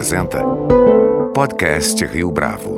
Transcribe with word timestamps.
apresenta 0.00 0.42
Podcast 1.34 2.02
Rio 2.06 2.30
Bravo. 2.30 2.74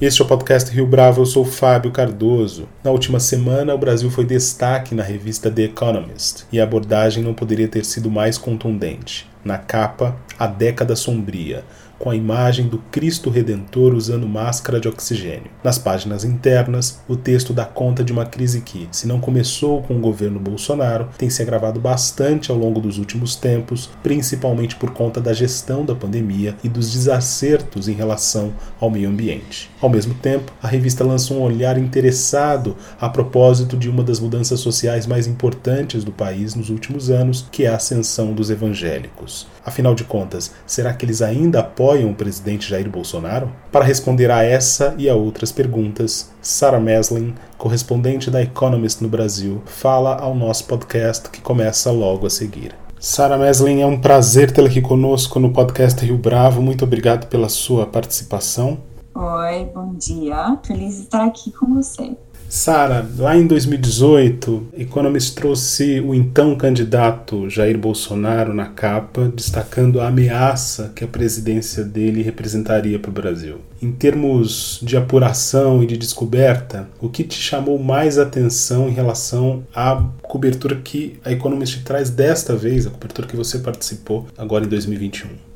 Este 0.00 0.22
é 0.22 0.24
o 0.24 0.28
podcast 0.28 0.72
Rio 0.72 0.86
Bravo, 0.86 1.20
eu 1.20 1.26
sou 1.26 1.44
Fábio 1.44 1.90
Cardoso. 1.90 2.66
Na 2.82 2.90
última 2.90 3.20
semana, 3.20 3.74
o 3.74 3.78
Brasil 3.78 4.10
foi 4.10 4.24
destaque 4.24 4.94
na 4.94 5.02
revista 5.02 5.50
The 5.50 5.64
Economist 5.64 6.46
e 6.50 6.58
a 6.58 6.64
abordagem 6.64 7.22
não 7.22 7.34
poderia 7.34 7.68
ter 7.68 7.84
sido 7.84 8.10
mais 8.10 8.38
contundente. 8.38 9.28
Na 9.44 9.58
capa, 9.58 10.16
a 10.38 10.46
década 10.46 10.96
sombria, 10.96 11.62
com 12.02 12.10
a 12.10 12.16
imagem 12.16 12.66
do 12.66 12.78
Cristo 12.90 13.30
Redentor 13.30 13.94
usando 13.94 14.26
máscara 14.26 14.80
de 14.80 14.88
oxigênio. 14.88 15.52
Nas 15.62 15.78
páginas 15.78 16.24
internas, 16.24 17.00
o 17.06 17.14
texto 17.14 17.52
dá 17.52 17.64
conta 17.64 18.02
de 18.02 18.12
uma 18.12 18.26
crise 18.26 18.60
que, 18.60 18.88
se 18.90 19.06
não 19.06 19.20
começou 19.20 19.82
com 19.82 19.94
o 19.94 20.00
governo 20.00 20.40
Bolsonaro, 20.40 21.08
tem 21.16 21.30
se 21.30 21.40
agravado 21.40 21.78
bastante 21.78 22.50
ao 22.50 22.56
longo 22.56 22.80
dos 22.80 22.98
últimos 22.98 23.36
tempos, 23.36 23.88
principalmente 24.02 24.74
por 24.74 24.90
conta 24.90 25.20
da 25.20 25.32
gestão 25.32 25.84
da 25.84 25.94
pandemia 25.94 26.56
e 26.64 26.68
dos 26.68 26.92
desacertos 26.92 27.86
em 27.86 27.92
relação 27.92 28.52
ao 28.80 28.90
meio 28.90 29.08
ambiente. 29.08 29.70
Ao 29.80 29.88
mesmo 29.88 30.14
tempo, 30.14 30.52
a 30.60 30.66
revista 30.66 31.04
lançou 31.04 31.36
um 31.36 31.42
olhar 31.42 31.78
interessado 31.78 32.76
a 33.00 33.08
propósito 33.08 33.76
de 33.76 33.88
uma 33.88 34.02
das 34.02 34.18
mudanças 34.18 34.58
sociais 34.58 35.06
mais 35.06 35.28
importantes 35.28 36.02
do 36.02 36.10
país 36.10 36.56
nos 36.56 36.68
últimos 36.68 37.10
anos, 37.10 37.46
que 37.52 37.64
é 37.64 37.68
a 37.68 37.76
ascensão 37.76 38.32
dos 38.32 38.50
evangélicos. 38.50 39.46
Afinal 39.64 39.94
de 39.94 40.02
contas, 40.02 40.50
será 40.66 40.92
que 40.92 41.04
eles 41.04 41.22
ainda 41.22 41.60
apoiam 41.60 41.91
o 41.98 42.14
presidente 42.14 42.68
Jair 42.68 42.88
Bolsonaro? 42.88 43.52
Para 43.70 43.84
responder 43.84 44.30
a 44.30 44.42
essa 44.42 44.94
e 44.96 45.08
a 45.08 45.14
outras 45.14 45.52
perguntas, 45.52 46.30
Sarah 46.40 46.80
Meslin, 46.80 47.34
correspondente 47.58 48.30
da 48.30 48.42
Economist 48.42 49.02
no 49.02 49.08
Brasil, 49.08 49.62
fala 49.66 50.16
ao 50.16 50.34
nosso 50.34 50.64
podcast 50.64 51.28
que 51.28 51.40
começa 51.40 51.90
logo 51.90 52.26
a 52.26 52.30
seguir. 52.30 52.74
Sarah 52.98 53.36
Meslin, 53.36 53.80
é 53.80 53.86
um 53.86 54.00
prazer 54.00 54.50
tê-la 54.50 54.68
aqui 54.68 54.80
conosco 54.80 55.38
no 55.38 55.52
podcast 55.52 56.04
Rio 56.04 56.16
Bravo. 56.16 56.62
Muito 56.62 56.84
obrigado 56.84 57.26
pela 57.26 57.48
sua 57.48 57.86
participação. 57.86 58.78
Oi, 59.14 59.66
bom 59.74 59.94
dia. 59.94 60.58
Feliz 60.64 60.96
de 60.96 61.02
estar 61.02 61.24
aqui 61.26 61.52
com 61.52 61.74
você. 61.74 62.16
Sara, 62.54 63.08
lá 63.16 63.34
em 63.34 63.46
2018, 63.46 64.68
Economist 64.76 65.34
trouxe 65.34 66.00
o 66.00 66.14
então 66.14 66.54
candidato 66.54 67.48
Jair 67.48 67.78
Bolsonaro 67.78 68.52
na 68.52 68.66
capa, 68.66 69.32
destacando 69.34 70.02
a 70.02 70.08
ameaça 70.08 70.92
que 70.94 71.02
a 71.02 71.08
presidência 71.08 71.82
dele 71.82 72.20
representaria 72.20 72.98
para 72.98 73.08
o 73.08 73.14
Brasil. 73.14 73.56
Em 73.80 73.90
termos 73.90 74.78
de 74.82 74.98
apuração 74.98 75.82
e 75.82 75.86
de 75.86 75.96
descoberta, 75.96 76.90
o 77.00 77.08
que 77.08 77.24
te 77.24 77.40
chamou 77.40 77.78
mais 77.78 78.18
atenção 78.18 78.86
em 78.86 78.92
relação 78.92 79.66
à 79.74 80.06
cobertura 80.20 80.76
que 80.76 81.18
a 81.24 81.32
Economist 81.32 81.82
traz 81.82 82.10
desta 82.10 82.54
vez, 82.54 82.86
a 82.86 82.90
cobertura 82.90 83.26
que 83.26 83.34
você 83.34 83.60
participou 83.60 84.26
agora 84.36 84.66
em 84.66 84.68
2021? 84.68 85.51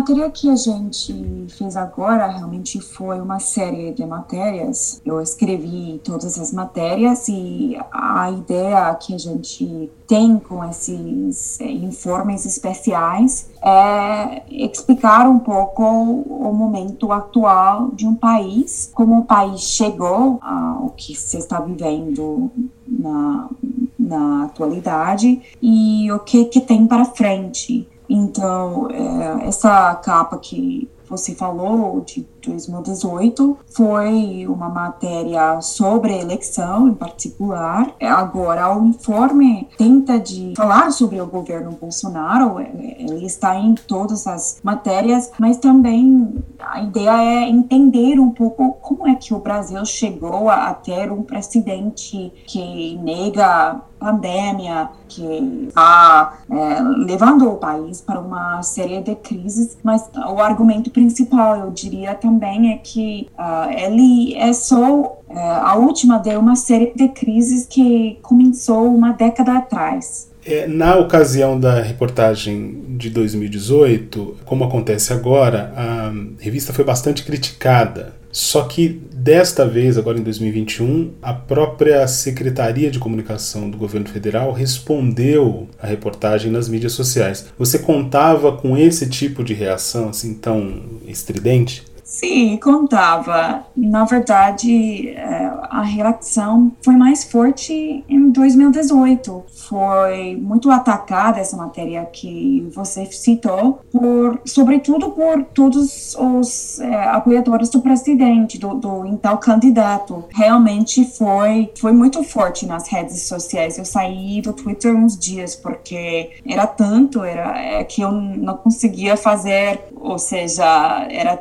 Matéria 0.00 0.30
que 0.30 0.48
a 0.48 0.56
gente 0.56 1.46
fez 1.50 1.76
agora 1.76 2.26
realmente 2.26 2.80
foi 2.80 3.20
uma 3.20 3.38
série 3.38 3.92
de 3.92 4.02
matérias. 4.06 4.98
Eu 5.04 5.20
escrevi 5.20 6.00
todas 6.02 6.38
as 6.38 6.54
matérias 6.54 7.28
e 7.28 7.76
a 7.92 8.30
ideia 8.30 8.94
que 8.94 9.14
a 9.14 9.18
gente 9.18 9.90
tem 10.08 10.38
com 10.38 10.64
esses 10.64 11.60
eh, 11.60 11.70
informes 11.70 12.46
especiais 12.46 13.50
é 13.62 14.42
explicar 14.50 15.28
um 15.28 15.38
pouco 15.38 15.84
o 15.84 16.50
momento 16.54 17.12
atual 17.12 17.90
de 17.92 18.06
um 18.06 18.14
país, 18.14 18.90
como 18.94 19.18
o 19.18 19.24
país 19.26 19.60
chegou 19.60 20.38
ao 20.40 20.94
que 20.96 21.14
se 21.14 21.36
está 21.36 21.60
vivendo 21.60 22.50
na, 22.88 23.50
na 23.98 24.44
atualidade 24.44 25.42
e 25.60 26.10
o 26.10 26.20
que, 26.20 26.46
que 26.46 26.60
tem 26.62 26.86
para 26.86 27.04
frente. 27.04 27.86
Então, 28.12 28.90
é, 28.90 29.46
essa 29.46 29.94
capa 29.94 30.36
que 30.36 30.90
você 31.08 31.32
falou, 31.32 32.00
de 32.00 32.26
2018, 32.40 33.58
foi 33.74 34.46
uma 34.48 34.68
matéria 34.68 35.60
sobre 35.60 36.12
a 36.12 36.18
eleição 36.18 36.88
em 36.88 36.94
particular. 36.94 37.94
Agora, 38.00 38.76
o 38.76 38.86
informe 38.86 39.68
tenta 39.76 40.18
de 40.18 40.54
falar 40.56 40.90
sobre 40.92 41.20
o 41.20 41.26
governo 41.26 41.72
Bolsonaro, 41.72 42.60
ele 42.60 43.24
está 43.24 43.56
em 43.56 43.74
todas 43.74 44.26
as 44.26 44.60
matérias, 44.62 45.30
mas 45.38 45.56
também 45.56 46.34
a 46.58 46.82
ideia 46.82 47.44
é 47.44 47.48
entender 47.48 48.18
um 48.18 48.30
pouco 48.30 48.72
como 48.80 49.06
é 49.06 49.14
que 49.14 49.34
o 49.34 49.38
Brasil 49.38 49.84
chegou 49.84 50.48
a 50.48 50.72
ter 50.74 51.10
um 51.10 51.22
presidente 51.22 52.32
que 52.46 52.96
nega 53.02 53.80
pandemia 54.00 54.88
que 55.06 55.66
está 55.68 56.38
é, 56.50 56.80
levando 56.80 57.50
o 57.50 57.56
país 57.56 58.00
para 58.00 58.18
uma 58.18 58.62
série 58.62 59.00
de 59.02 59.14
crises, 59.16 59.76
mas 59.82 60.08
o 60.14 60.38
argumento 60.40 60.90
principal, 60.90 61.56
eu 61.56 61.70
diria 61.70 62.14
também, 62.14 62.29
é 62.42 62.76
que 62.76 63.28
uh, 63.38 63.70
ele 63.70 64.34
é 64.36 64.52
só 64.52 65.00
uh, 65.00 65.18
a 65.28 65.76
última 65.76 66.18
de 66.18 66.36
uma 66.36 66.56
série 66.56 66.92
de 66.94 67.08
crises 67.08 67.66
que 67.66 68.18
começou 68.22 68.94
uma 68.94 69.12
década 69.12 69.56
atrás. 69.56 70.30
É, 70.44 70.66
na 70.66 70.96
ocasião 70.96 71.58
da 71.58 71.82
reportagem 71.82 72.96
de 72.96 73.10
2018, 73.10 74.38
como 74.44 74.64
acontece 74.64 75.12
agora, 75.12 75.72
a 75.76 76.12
revista 76.42 76.72
foi 76.72 76.84
bastante 76.84 77.24
criticada 77.24 78.20
só 78.32 78.62
que 78.62 79.00
desta 79.12 79.66
vez, 79.66 79.98
agora 79.98 80.18
em 80.18 80.22
2021, 80.22 81.12
a 81.20 81.32
própria 81.32 82.06
Secretaria 82.06 82.90
de 82.90 82.98
Comunicação 82.98 83.68
do 83.68 83.76
Governo 83.76 84.08
Federal 84.08 84.52
respondeu 84.52 85.68
à 85.80 85.86
reportagem 85.86 86.50
nas 86.50 86.68
mídias 86.68 86.92
sociais. 86.92 87.46
Você 87.58 87.80
contava 87.80 88.56
com 88.56 88.78
esse 88.78 89.08
tipo 89.08 89.42
de 89.42 89.52
reação 89.52 90.10
assim 90.10 90.34
tão 90.34 90.82
estridente? 91.06 91.82
Sim, 92.10 92.56
contava. 92.56 93.64
Na 93.76 94.04
verdade, 94.04 95.10
é, 95.10 95.52
a 95.70 95.80
reação 95.80 96.72
foi 96.82 96.96
mais 96.96 97.22
forte 97.22 98.04
em 98.08 98.30
2018. 98.30 99.44
Foi 99.68 100.34
muito 100.34 100.68
atacada 100.72 101.38
essa 101.38 101.56
matéria 101.56 102.04
que 102.04 102.68
você 102.74 103.06
citou, 103.06 103.80
por, 103.92 104.40
sobretudo 104.44 105.10
por 105.10 105.44
todos 105.54 106.16
os 106.16 106.80
é, 106.80 107.04
apoiadores 107.10 107.70
do 107.70 107.80
presidente, 107.80 108.58
do, 108.58 108.74
do 108.74 109.06
então 109.06 109.36
candidato. 109.36 110.24
Realmente 110.30 111.04
foi, 111.04 111.70
foi 111.78 111.92
muito 111.92 112.24
forte 112.24 112.66
nas 112.66 112.88
redes 112.88 113.22
sociais. 113.22 113.78
Eu 113.78 113.84
saí 113.84 114.42
do 114.42 114.52
Twitter 114.52 114.96
uns 114.96 115.16
dias 115.16 115.54
porque 115.54 116.30
era 116.44 116.66
tanto, 116.66 117.22
era 117.22 117.56
é, 117.56 117.84
que 117.84 118.02
eu 118.02 118.10
não 118.10 118.56
conseguia 118.56 119.16
fazer, 119.16 119.80
ou 119.94 120.18
seja, 120.18 121.06
era 121.08 121.36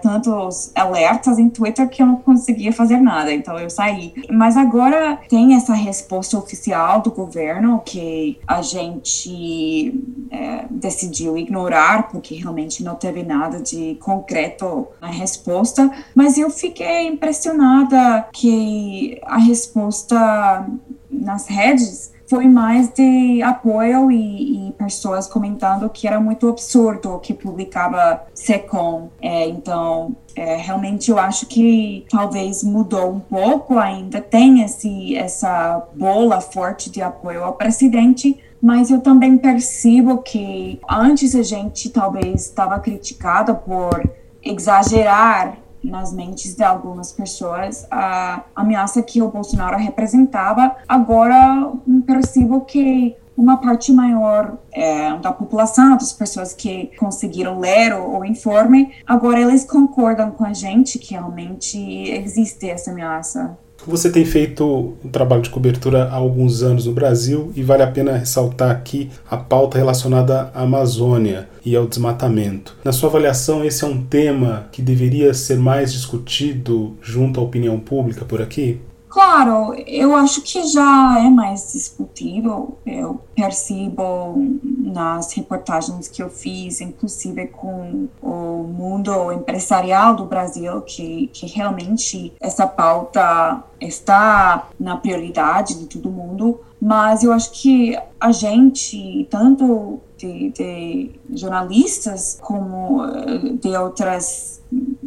alertas 0.75 1.39
em 1.39 1.49
Twitter 1.49 1.87
que 1.89 2.01
eu 2.01 2.05
não 2.05 2.17
conseguia 2.17 2.71
fazer 2.71 2.97
nada, 2.97 3.33
então 3.33 3.57
eu 3.57 3.69
saí. 3.69 4.13
Mas 4.29 4.57
agora 4.57 5.19
tem 5.29 5.55
essa 5.55 5.73
resposta 5.73 6.37
oficial 6.37 7.01
do 7.01 7.11
governo 7.11 7.81
que 7.85 8.39
a 8.47 8.61
gente 8.61 9.93
é, 10.31 10.65
decidiu 10.69 11.37
ignorar, 11.37 12.09
porque 12.09 12.35
realmente 12.35 12.83
não 12.83 12.95
teve 12.95 13.23
nada 13.23 13.59
de 13.59 13.95
concreto 14.01 14.87
na 15.01 15.07
resposta, 15.07 15.91
mas 16.13 16.37
eu 16.37 16.49
fiquei 16.49 17.07
impressionada 17.07 18.27
que 18.33 19.19
a 19.23 19.37
resposta 19.37 20.67
nas 21.09 21.47
redes 21.47 22.11
foi 22.29 22.47
mais 22.47 22.89
de 22.89 23.41
apoio 23.41 24.11
e, 24.11 24.69
e, 24.69 24.71
pessoas 24.73 25.27
comentando 25.27 25.89
que 25.89 26.07
era 26.07 26.19
muito 26.19 26.47
absurdo 26.47 27.19
que 27.19 27.33
publicava 27.33 28.23
Secom. 28.35 29.09
É, 29.19 29.47
então, 29.47 30.15
é, 30.35 30.55
realmente 30.55 31.09
eu 31.09 31.17
acho 31.17 31.47
que 31.47 32.05
talvez 32.07 32.63
mudou 32.63 33.09
um 33.09 33.19
pouco, 33.19 33.79
ainda 33.79 34.21
tem 34.21 34.61
esse, 34.61 35.17
essa 35.17 35.83
bola 35.95 36.39
forte 36.39 36.91
de 36.91 37.01
apoio 37.01 37.43
ao 37.43 37.53
presidente, 37.53 38.37
mas 38.61 38.91
eu 38.91 39.01
também 39.01 39.35
percebo 39.35 40.19
que 40.19 40.79
antes 40.87 41.33
a 41.33 41.41
gente 41.41 41.89
talvez 41.89 42.45
estava 42.45 42.79
criticada 42.79 43.55
por 43.55 44.07
exagerar 44.43 45.57
nas 45.83 46.13
mentes 46.13 46.55
de 46.55 46.63
algumas 46.63 47.11
pessoas 47.11 47.87
a 47.89 48.43
ameaça 48.55 49.01
que 49.01 49.21
o 49.21 49.29
Bolsonaro 49.29 49.77
representava. 49.77 50.75
Agora 50.87 51.71
percebo 52.05 52.61
que 52.61 53.15
uma 53.39 53.55
parte 53.55 53.93
maior 53.93 54.57
é, 54.73 55.17
da 55.17 55.31
população, 55.31 55.95
das 55.95 56.11
pessoas 56.11 56.53
que 56.53 56.91
conseguiram 56.97 57.57
ler 57.57 57.93
o, 57.93 58.19
o, 58.19 58.25
informe, 58.25 58.93
agora 59.07 59.39
eles 59.39 59.63
concordam 59.63 60.29
com 60.31 60.43
a 60.43 60.51
gente 60.51 60.99
que 60.99 61.13
realmente 61.13 61.77
existe 61.77 62.69
essa 62.69 62.91
ameaça. 62.91 63.57
Você 63.87 64.09
tem 64.11 64.25
feito 64.25 64.95
um 65.03 65.09
trabalho 65.09 65.41
de 65.41 65.49
cobertura 65.49 66.03
há 66.05 66.15
alguns 66.15 66.61
anos 66.61 66.85
no 66.85 66.91
Brasil 66.91 67.51
e 67.55 67.63
vale 67.63 67.81
a 67.81 67.87
pena 67.87 68.17
ressaltar 68.17 68.71
aqui 68.71 69.09
a 69.29 69.37
pauta 69.37 69.77
relacionada 69.77 70.51
à 70.53 70.63
Amazônia 70.63 71.47
e 71.65 71.75
ao 71.75 71.87
desmatamento. 71.87 72.75
Na 72.83 72.91
sua 72.91 73.09
avaliação, 73.09 73.63
esse 73.63 73.83
é 73.83 73.87
um 73.87 74.03
tema 74.03 74.67
que 74.71 74.81
deveria 74.81 75.33
ser 75.33 75.57
mais 75.57 75.93
discutido 75.93 76.97
junto 77.01 77.39
à 77.39 77.43
opinião 77.43 77.79
pública 77.79 78.25
por 78.25 78.41
aqui? 78.41 78.79
Claro, 79.09 79.73
eu 79.87 80.15
acho 80.15 80.43
que 80.43 80.63
já 80.67 81.19
é 81.19 81.29
mais 81.31 81.73
discutível. 81.73 82.77
Eu 82.85 83.19
percebo 83.35 84.35
nas 84.63 85.33
reportagens 85.33 86.07
que 86.07 86.21
eu 86.21 86.29
fiz, 86.29 86.79
inclusive 86.79 87.47
com 87.47 88.07
o 88.21 88.63
mundo 88.63 89.31
empresarial 89.31 90.15
do 90.15 90.25
Brasil, 90.25 90.79
que, 90.81 91.27
que 91.33 91.47
realmente 91.47 92.31
essa 92.39 92.67
pauta 92.67 93.63
está 93.81 94.69
na 94.79 94.95
prioridade 94.95 95.73
de 95.79 95.87
todo 95.87 96.11
mundo. 96.11 96.59
Mas 96.79 97.23
eu 97.23 97.33
acho 97.33 97.51
que 97.51 97.97
a 98.19 98.31
gente, 98.31 99.27
tanto 99.29 99.99
de, 100.17 100.49
de 100.51 101.11
jornalistas 101.33 102.37
como 102.41 103.03
eh, 103.03 103.53
de 103.59 103.75
outras 103.75 104.59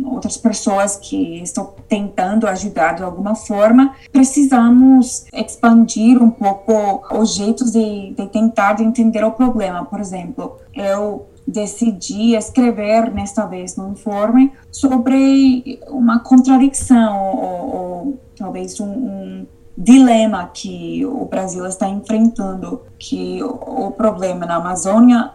outras 0.04 0.37
pessoas 0.37 0.96
que 0.96 1.40
estão 1.40 1.72
tentando 1.92 2.46
ajudar 2.46 2.94
de 2.94 3.02
alguma 3.02 3.34
forma, 3.34 3.94
precisamos 4.10 5.26
expandir 5.30 6.22
um 6.22 6.30
pouco 6.30 6.72
os 7.14 7.34
jeitos 7.34 7.70
de, 7.70 8.14
de 8.16 8.26
tentar 8.28 8.72
de 8.72 8.82
entender 8.82 9.22
o 9.22 9.30
problema. 9.30 9.84
Por 9.84 10.00
exemplo, 10.00 10.56
eu 10.74 11.26
decidi 11.46 12.34
escrever 12.34 13.12
nesta 13.12 13.44
vez 13.44 13.76
no 13.76 13.90
informe 13.90 14.50
sobre 14.70 15.80
uma 15.86 16.20
contradição 16.20 17.36
ou, 17.36 17.76
ou 17.76 18.20
talvez 18.38 18.80
um, 18.80 18.86
um 18.86 19.46
dilema 19.76 20.46
que 20.46 21.04
o 21.04 21.26
Brasil 21.26 21.66
está 21.66 21.86
enfrentando, 21.90 22.80
que 22.98 23.42
o, 23.42 23.88
o 23.88 23.90
problema 23.90 24.46
na 24.46 24.56
Amazônia 24.56 25.30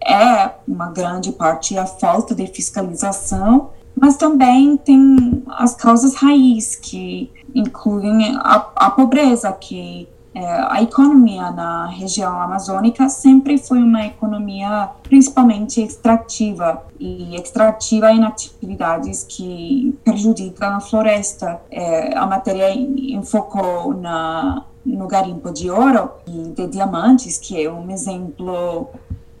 é 0.00 0.52
uma 0.68 0.92
grande 0.92 1.32
parte 1.32 1.76
a 1.76 1.86
falta 1.86 2.36
de 2.36 2.46
fiscalização, 2.46 3.70
mas 4.00 4.16
também 4.16 4.76
tem 4.76 5.42
as 5.48 5.74
causas 5.74 6.14
raiz 6.14 6.76
que 6.76 7.30
incluem 7.54 8.36
a, 8.36 8.66
a 8.76 8.90
pobreza, 8.90 9.50
que 9.52 10.08
é, 10.34 10.46
a 10.68 10.82
economia 10.82 11.50
na 11.50 11.86
região 11.86 12.40
amazônica 12.40 13.08
sempre 13.08 13.58
foi 13.58 13.78
uma 13.78 14.06
economia 14.06 14.90
principalmente 15.02 15.82
extrativa 15.82 16.82
e 17.00 17.34
extrativa 17.34 18.12
em 18.12 18.24
atividades 18.24 19.24
que 19.24 19.98
prejudicam 20.04 20.76
a 20.76 20.80
floresta. 20.80 21.60
É, 21.70 22.16
a 22.16 22.26
matéria 22.26 22.72
enfocou 22.72 23.94
na 23.94 24.64
no 24.86 25.06
garimpo 25.06 25.52
de 25.52 25.70
ouro 25.70 26.10
e 26.26 26.48
de 26.48 26.66
diamantes, 26.66 27.36
que 27.36 27.62
é 27.62 27.70
um 27.70 27.90
exemplo 27.90 28.88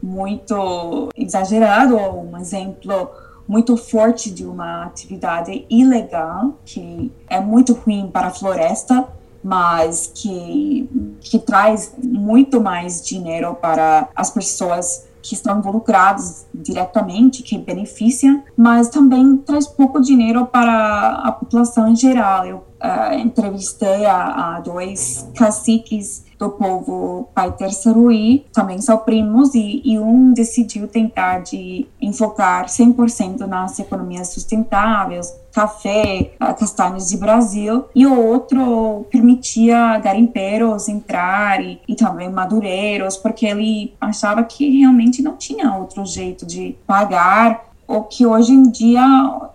muito 0.02 1.08
exagerado, 1.16 1.96
um 1.96 2.36
exemplo 2.36 3.10
muito 3.48 3.76
forte 3.76 4.30
de 4.30 4.44
uma 4.44 4.84
atividade 4.84 5.64
ilegal 5.70 6.58
que 6.64 7.10
é 7.28 7.40
muito 7.40 7.72
ruim 7.72 8.10
para 8.12 8.28
a 8.28 8.30
floresta, 8.30 9.08
mas 9.42 10.12
que, 10.14 10.88
que 11.20 11.38
traz 11.38 11.94
muito 12.02 12.60
mais 12.60 13.04
dinheiro 13.04 13.54
para 13.54 14.08
as 14.14 14.30
pessoas 14.30 15.08
que 15.22 15.34
estão 15.34 15.58
involucrados 15.58 16.46
diretamente, 16.54 17.42
que 17.42 17.58
beneficiam, 17.58 18.42
mas 18.56 18.88
também 18.88 19.36
traz 19.38 19.66
pouco 19.66 20.00
dinheiro 20.00 20.46
para 20.46 21.22
a 21.24 21.32
população 21.32 21.88
em 21.88 21.96
geral. 21.96 22.46
Eu 22.46 22.67
uh, 22.82 23.14
entrevistei 23.18 24.06
a, 24.06 24.56
a, 24.56 24.60
dois 24.60 25.28
caciques 25.34 26.26
do 26.38 26.50
povo 26.50 27.28
Pai 27.34 27.50
Terceruí, 27.52 28.46
também 28.52 28.80
são 28.80 28.96
primos, 28.98 29.54
e, 29.54 29.82
e 29.84 29.98
um 29.98 30.32
decidiu 30.32 30.86
tentar 30.86 31.40
de 31.40 31.86
enfocar 32.00 32.66
100% 32.66 33.40
nas 33.40 33.78
economias 33.80 34.28
sustentáveis, 34.28 35.34
café, 35.52 36.30
castanhas 36.38 37.08
de 37.08 37.16
Brasil, 37.16 37.86
e 37.92 38.06
o 38.06 38.16
outro 38.16 39.04
permitia 39.10 39.98
garimpeiros 39.98 40.88
entrar 40.88 41.60
e, 41.60 41.80
e 41.88 41.96
também 41.96 42.30
madureiros, 42.30 43.16
porque 43.16 43.44
ele 43.44 43.94
achava 44.00 44.44
que 44.44 44.78
realmente 44.78 45.20
não 45.20 45.36
tinha 45.36 45.74
outro 45.74 46.06
jeito 46.06 46.46
de 46.46 46.76
pagar 46.86 47.68
o 47.88 48.02
que 48.02 48.26
hoje 48.26 48.52
em 48.52 48.70
dia 48.70 49.02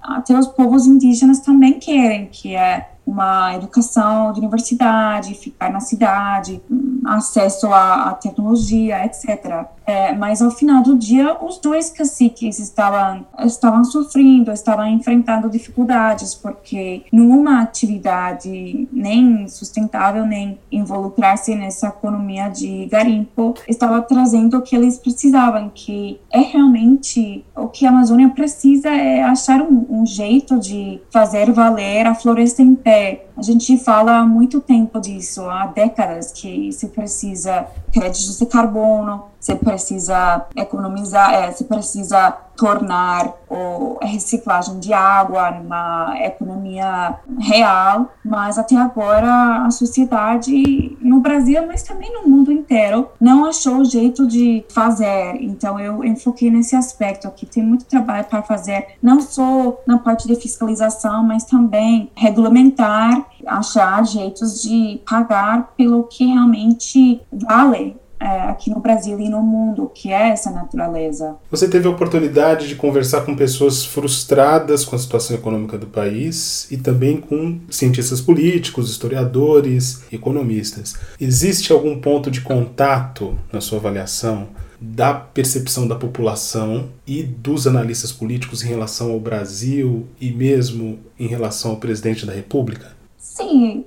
até 0.02 0.38
os 0.38 0.48
povos 0.48 0.88
indígenas 0.88 1.40
também 1.40 1.74
querem, 1.74 2.26
que 2.26 2.56
é 2.56 2.90
uma 3.06 3.56
educação 3.56 4.32
de 4.32 4.40
universidade, 4.40 5.34
ficar 5.36 5.72
na 5.72 5.80
cidade, 5.80 6.62
acesso 7.06 7.68
à, 7.68 8.10
à 8.10 8.14
tecnologia, 8.14 9.06
etc. 9.06 9.66
É, 9.86 10.16
mas 10.16 10.42
ao 10.42 10.50
final 10.50 10.82
do 10.82 10.98
dia, 10.98 11.38
os 11.44 11.58
dois 11.58 11.90
caciques 11.90 12.60
estavam, 12.60 13.26
estavam 13.40 13.84
sofrendo, 13.84 14.52
estavam 14.52 14.88
enfrentando 14.88 15.50
dificuldades, 15.50 16.34
porque 16.34 17.04
numa 17.12 17.62
atividade 17.62 18.88
nem 18.92 19.48
sustentável, 19.48 20.26
nem 20.26 20.58
involucrar-se 20.72 21.54
nessa 21.56 21.88
economia 21.88 22.48
de 22.48 22.86
garimpo, 22.86 23.54
estava 23.68 24.02
trazendo 24.02 24.58
o 24.58 24.62
que 24.62 24.76
eles 24.76 24.98
precisavam, 24.98 25.70
que 25.74 26.20
é 26.32 26.40
realmente 26.40 27.44
que 27.74 27.86
a 27.88 27.90
Amazônia 27.90 28.30
precisa, 28.30 28.90
é 28.90 29.24
achar 29.24 29.60
um, 29.62 29.86
um 29.90 30.06
jeito 30.06 30.60
de 30.60 31.02
fazer 31.10 31.52
valer 31.52 32.06
a 32.06 32.14
floresta 32.14 32.62
em 32.62 32.76
pé, 32.76 33.26
a 33.36 33.42
gente 33.42 33.78
fala 33.78 34.20
há 34.20 34.26
muito 34.26 34.62
tempo 34.62 35.02
disso, 35.02 35.50
há 35.50 35.66
décadas, 35.66 36.32
que 36.32 36.72
se 36.72 36.88
precisa 36.90 37.66
créditos 37.92 38.38
de 38.38 38.46
carbono, 38.46 39.26
você 39.44 39.56
precisa 39.56 40.46
economizar, 40.56 41.34
é, 41.34 41.52
você 41.52 41.66
precisa 41.66 42.32
tornar 42.56 43.34
a 44.02 44.06
reciclagem 44.06 44.80
de 44.80 44.94
água 44.94 45.52
numa 45.52 46.16
economia 46.22 47.16
real, 47.40 48.12
mas 48.24 48.58
até 48.58 48.78
agora 48.78 49.66
a 49.66 49.72
sociedade 49.72 50.98
no 51.02 51.20
Brasil, 51.20 51.66
mas 51.68 51.84
também 51.84 52.14
no 52.14 52.30
mundo 52.30 52.52
inteiro, 52.52 53.10
não 53.20 53.46
achou 53.46 53.78
o 53.78 53.86
jeito 53.86 54.26
de 54.28 54.64
fazer. 54.70 55.36
Então 55.42 55.78
eu 55.78 56.06
enfoquei 56.06 56.50
nesse 56.50 56.76
aspecto 56.76 57.28
aqui. 57.28 57.46
Tem 57.46 57.64
muito 57.64 57.86
trabalho 57.86 58.24
para 58.26 58.42
fazer, 58.44 58.96
não 59.02 59.20
só 59.20 59.78
na 59.86 59.98
parte 59.98 60.26
de 60.26 60.36
fiscalização, 60.36 61.24
mas 61.24 61.44
também 61.44 62.10
regulamentar, 62.16 63.26
achar 63.46 64.06
jeitos 64.06 64.62
de 64.62 65.02
pagar 65.10 65.74
pelo 65.76 66.04
que 66.04 66.26
realmente 66.28 67.22
vale 67.32 68.02
é, 68.24 68.42
aqui 68.44 68.70
no 68.70 68.80
Brasil 68.80 69.20
e 69.20 69.28
no 69.28 69.42
mundo, 69.42 69.92
que 69.94 70.12
é 70.12 70.30
essa 70.30 70.50
natureza. 70.50 71.36
Você 71.52 71.68
teve 71.68 71.88
a 71.88 71.92
oportunidade 71.92 72.70
de 72.70 72.76
conversar 72.76 73.22
com 73.22 73.36
pessoas 73.36 73.84
frustradas 73.84 74.86
com 74.86 74.96
a 74.96 75.00
situação 75.00 75.36
econômica 75.36 75.78
do 75.78 75.88
país 75.88 76.66
e 76.72 76.78
também 76.78 77.20
com 77.20 77.60
cientistas 77.70 78.22
políticos, 78.22 78.90
historiadores, 78.90 80.04
economistas. 80.12 80.96
Existe 81.20 81.74
algum 81.74 82.00
ponto 82.00 82.32
de 82.32 82.40
contato 82.40 83.38
na 83.52 83.60
sua 83.60 83.80
avaliação 83.80 84.48
da 84.80 85.14
percepção 85.14 85.88
da 85.88 85.96
população 85.96 86.90
e 87.08 87.24
dos 87.24 87.66
analistas 87.68 88.12
políticos 88.12 88.64
em 88.64 88.68
relação 88.68 89.12
ao 89.12 89.20
Brasil 89.20 90.06
e 90.20 90.30
mesmo 90.30 91.00
em 91.18 91.26
relação 91.26 91.72
ao 91.72 91.78
presidente 91.78 92.26
da 92.26 92.34
República? 92.34 92.92
Sim, 93.18 93.86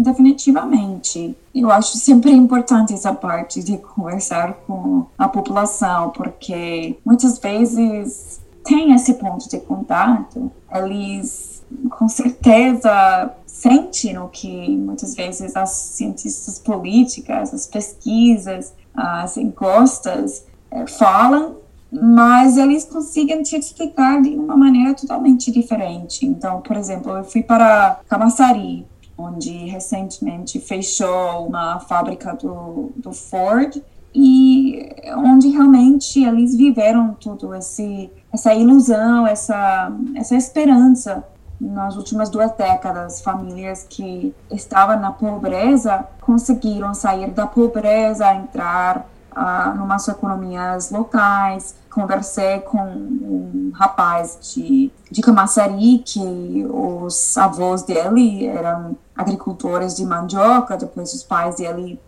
Definitivamente. 0.00 1.36
Eu 1.52 1.72
acho 1.72 1.96
sempre 1.96 2.30
importante 2.30 2.94
essa 2.94 3.12
parte 3.12 3.64
de 3.64 3.76
conversar 3.78 4.52
com 4.64 5.06
a 5.18 5.28
população, 5.28 6.10
porque 6.10 6.96
muitas 7.04 7.38
vezes 7.40 8.40
tem 8.62 8.94
esse 8.94 9.14
ponto 9.14 9.48
de 9.48 9.58
contato, 9.58 10.52
eles 10.72 11.64
com 11.90 12.08
certeza 12.08 13.34
sentem 13.44 14.18
o 14.18 14.28
que 14.28 14.68
muitas 14.76 15.16
vezes 15.16 15.56
as 15.56 15.70
cientistas 15.70 16.60
políticas, 16.60 17.52
as 17.52 17.66
pesquisas, 17.66 18.72
as 18.94 19.36
encuestas 19.36 20.44
é, 20.70 20.86
falam, 20.86 21.56
mas 21.90 22.56
eles 22.56 22.84
conseguem 22.84 23.42
te 23.42 23.56
explicar 23.56 24.22
de 24.22 24.30
uma 24.30 24.56
maneira 24.56 24.94
totalmente 24.94 25.50
diferente. 25.50 26.24
Então, 26.24 26.60
por 26.60 26.76
exemplo, 26.76 27.10
eu 27.16 27.24
fui 27.24 27.42
para 27.42 27.98
Camaçari, 28.08 28.86
onde 29.18 29.50
recentemente 29.66 30.60
fechou 30.60 31.46
uma 31.46 31.80
fábrica 31.80 32.32
do, 32.34 32.92
do 32.96 33.12
Ford 33.12 33.82
e 34.14 34.88
onde 35.16 35.48
realmente 35.48 36.24
eles 36.24 36.56
viveram 36.56 37.14
tudo 37.14 37.54
esse 37.54 38.10
essa 38.32 38.54
ilusão, 38.54 39.26
essa 39.26 39.92
essa 40.14 40.34
esperança 40.36 41.24
nas 41.60 41.96
últimas 41.96 42.30
duas 42.30 42.52
décadas, 42.52 43.20
famílias 43.20 43.84
que 43.88 44.34
estavam 44.50 45.00
na 45.00 45.10
pobreza 45.10 46.06
conseguiram 46.20 46.94
sair 46.94 47.30
da 47.30 47.46
pobreza, 47.46 48.32
entrar 48.32 49.04
uh, 49.32 49.76
numas 49.76 50.06
economias 50.06 50.90
locais. 50.90 51.74
Conversei 51.98 52.60
com 52.60 52.78
um 52.78 53.72
rapaz 53.74 54.38
de, 54.40 54.88
de 55.10 55.20
Camaçari, 55.20 55.98
que 56.06 56.64
os 56.70 57.36
avós 57.36 57.82
dele 57.82 58.46
eram 58.46 58.96
agricultores 59.16 59.96
de 59.96 60.06
mandioca, 60.06 60.76
depois 60.76 61.12
os 61.12 61.24
pais 61.24 61.56
dele 61.56 62.00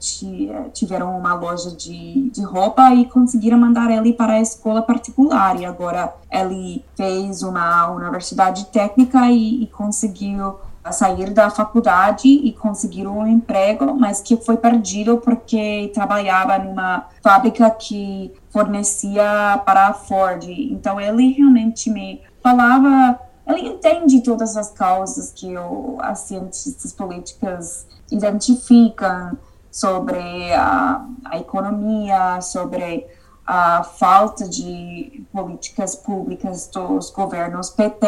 tiveram 0.73 1.19
uma 1.19 1.35
loja 1.35 1.75
de, 1.75 2.31
de 2.31 2.41
roupa 2.41 2.95
e 2.95 3.05
conseguiram 3.07 3.59
mandar 3.59 3.91
ele 3.91 4.13
para 4.13 4.35
a 4.35 4.41
escola 4.41 4.81
particular. 4.81 5.61
E 5.61 5.67
agora 5.67 6.15
ele 6.31 6.85
fez 6.97 7.43
uma 7.43 7.91
universidade 7.91 8.67
técnica 8.67 9.29
e, 9.29 9.65
e 9.65 9.67
conseguiu 9.67 10.55
sair 10.93 11.31
da 11.31 11.51
faculdade 11.51 12.29
e 12.29 12.53
conseguir 12.53 13.07
um 13.07 13.27
emprego, 13.27 13.95
mas 13.95 14.21
que 14.21 14.37
foi 14.37 14.57
perdido 14.57 15.19
porque 15.19 15.91
trabalhava 15.95 16.59
numa 16.59 17.09
fábrica 17.23 17.71
que 17.71 18.33
fornecia 18.51 19.61
para 19.65 19.89
a 19.89 19.93
Ford. 19.93 20.45
Então 20.49 21.01
ele 21.01 21.33
realmente 21.33 21.91
me 21.91 22.23
falava, 22.43 23.19
ele 23.47 23.69
entende 23.69 24.23
todas 24.23 24.57
as 24.57 24.71
causas 24.71 25.33
que 25.33 25.57
o, 25.57 25.99
as 26.01 26.21
cientistas 26.21 26.93
políticas 26.93 27.87
identificam 28.11 29.37
sobre 29.71 30.53
a, 30.53 31.05
a 31.25 31.39
economia, 31.39 32.41
sobre 32.41 33.07
a 33.47 33.83
falta 33.83 34.49
de 34.49 35.25
políticas 35.33 35.97
públicas 35.97 36.69
dos 36.73 37.11
governos 37.11 37.71
PT 37.71 38.07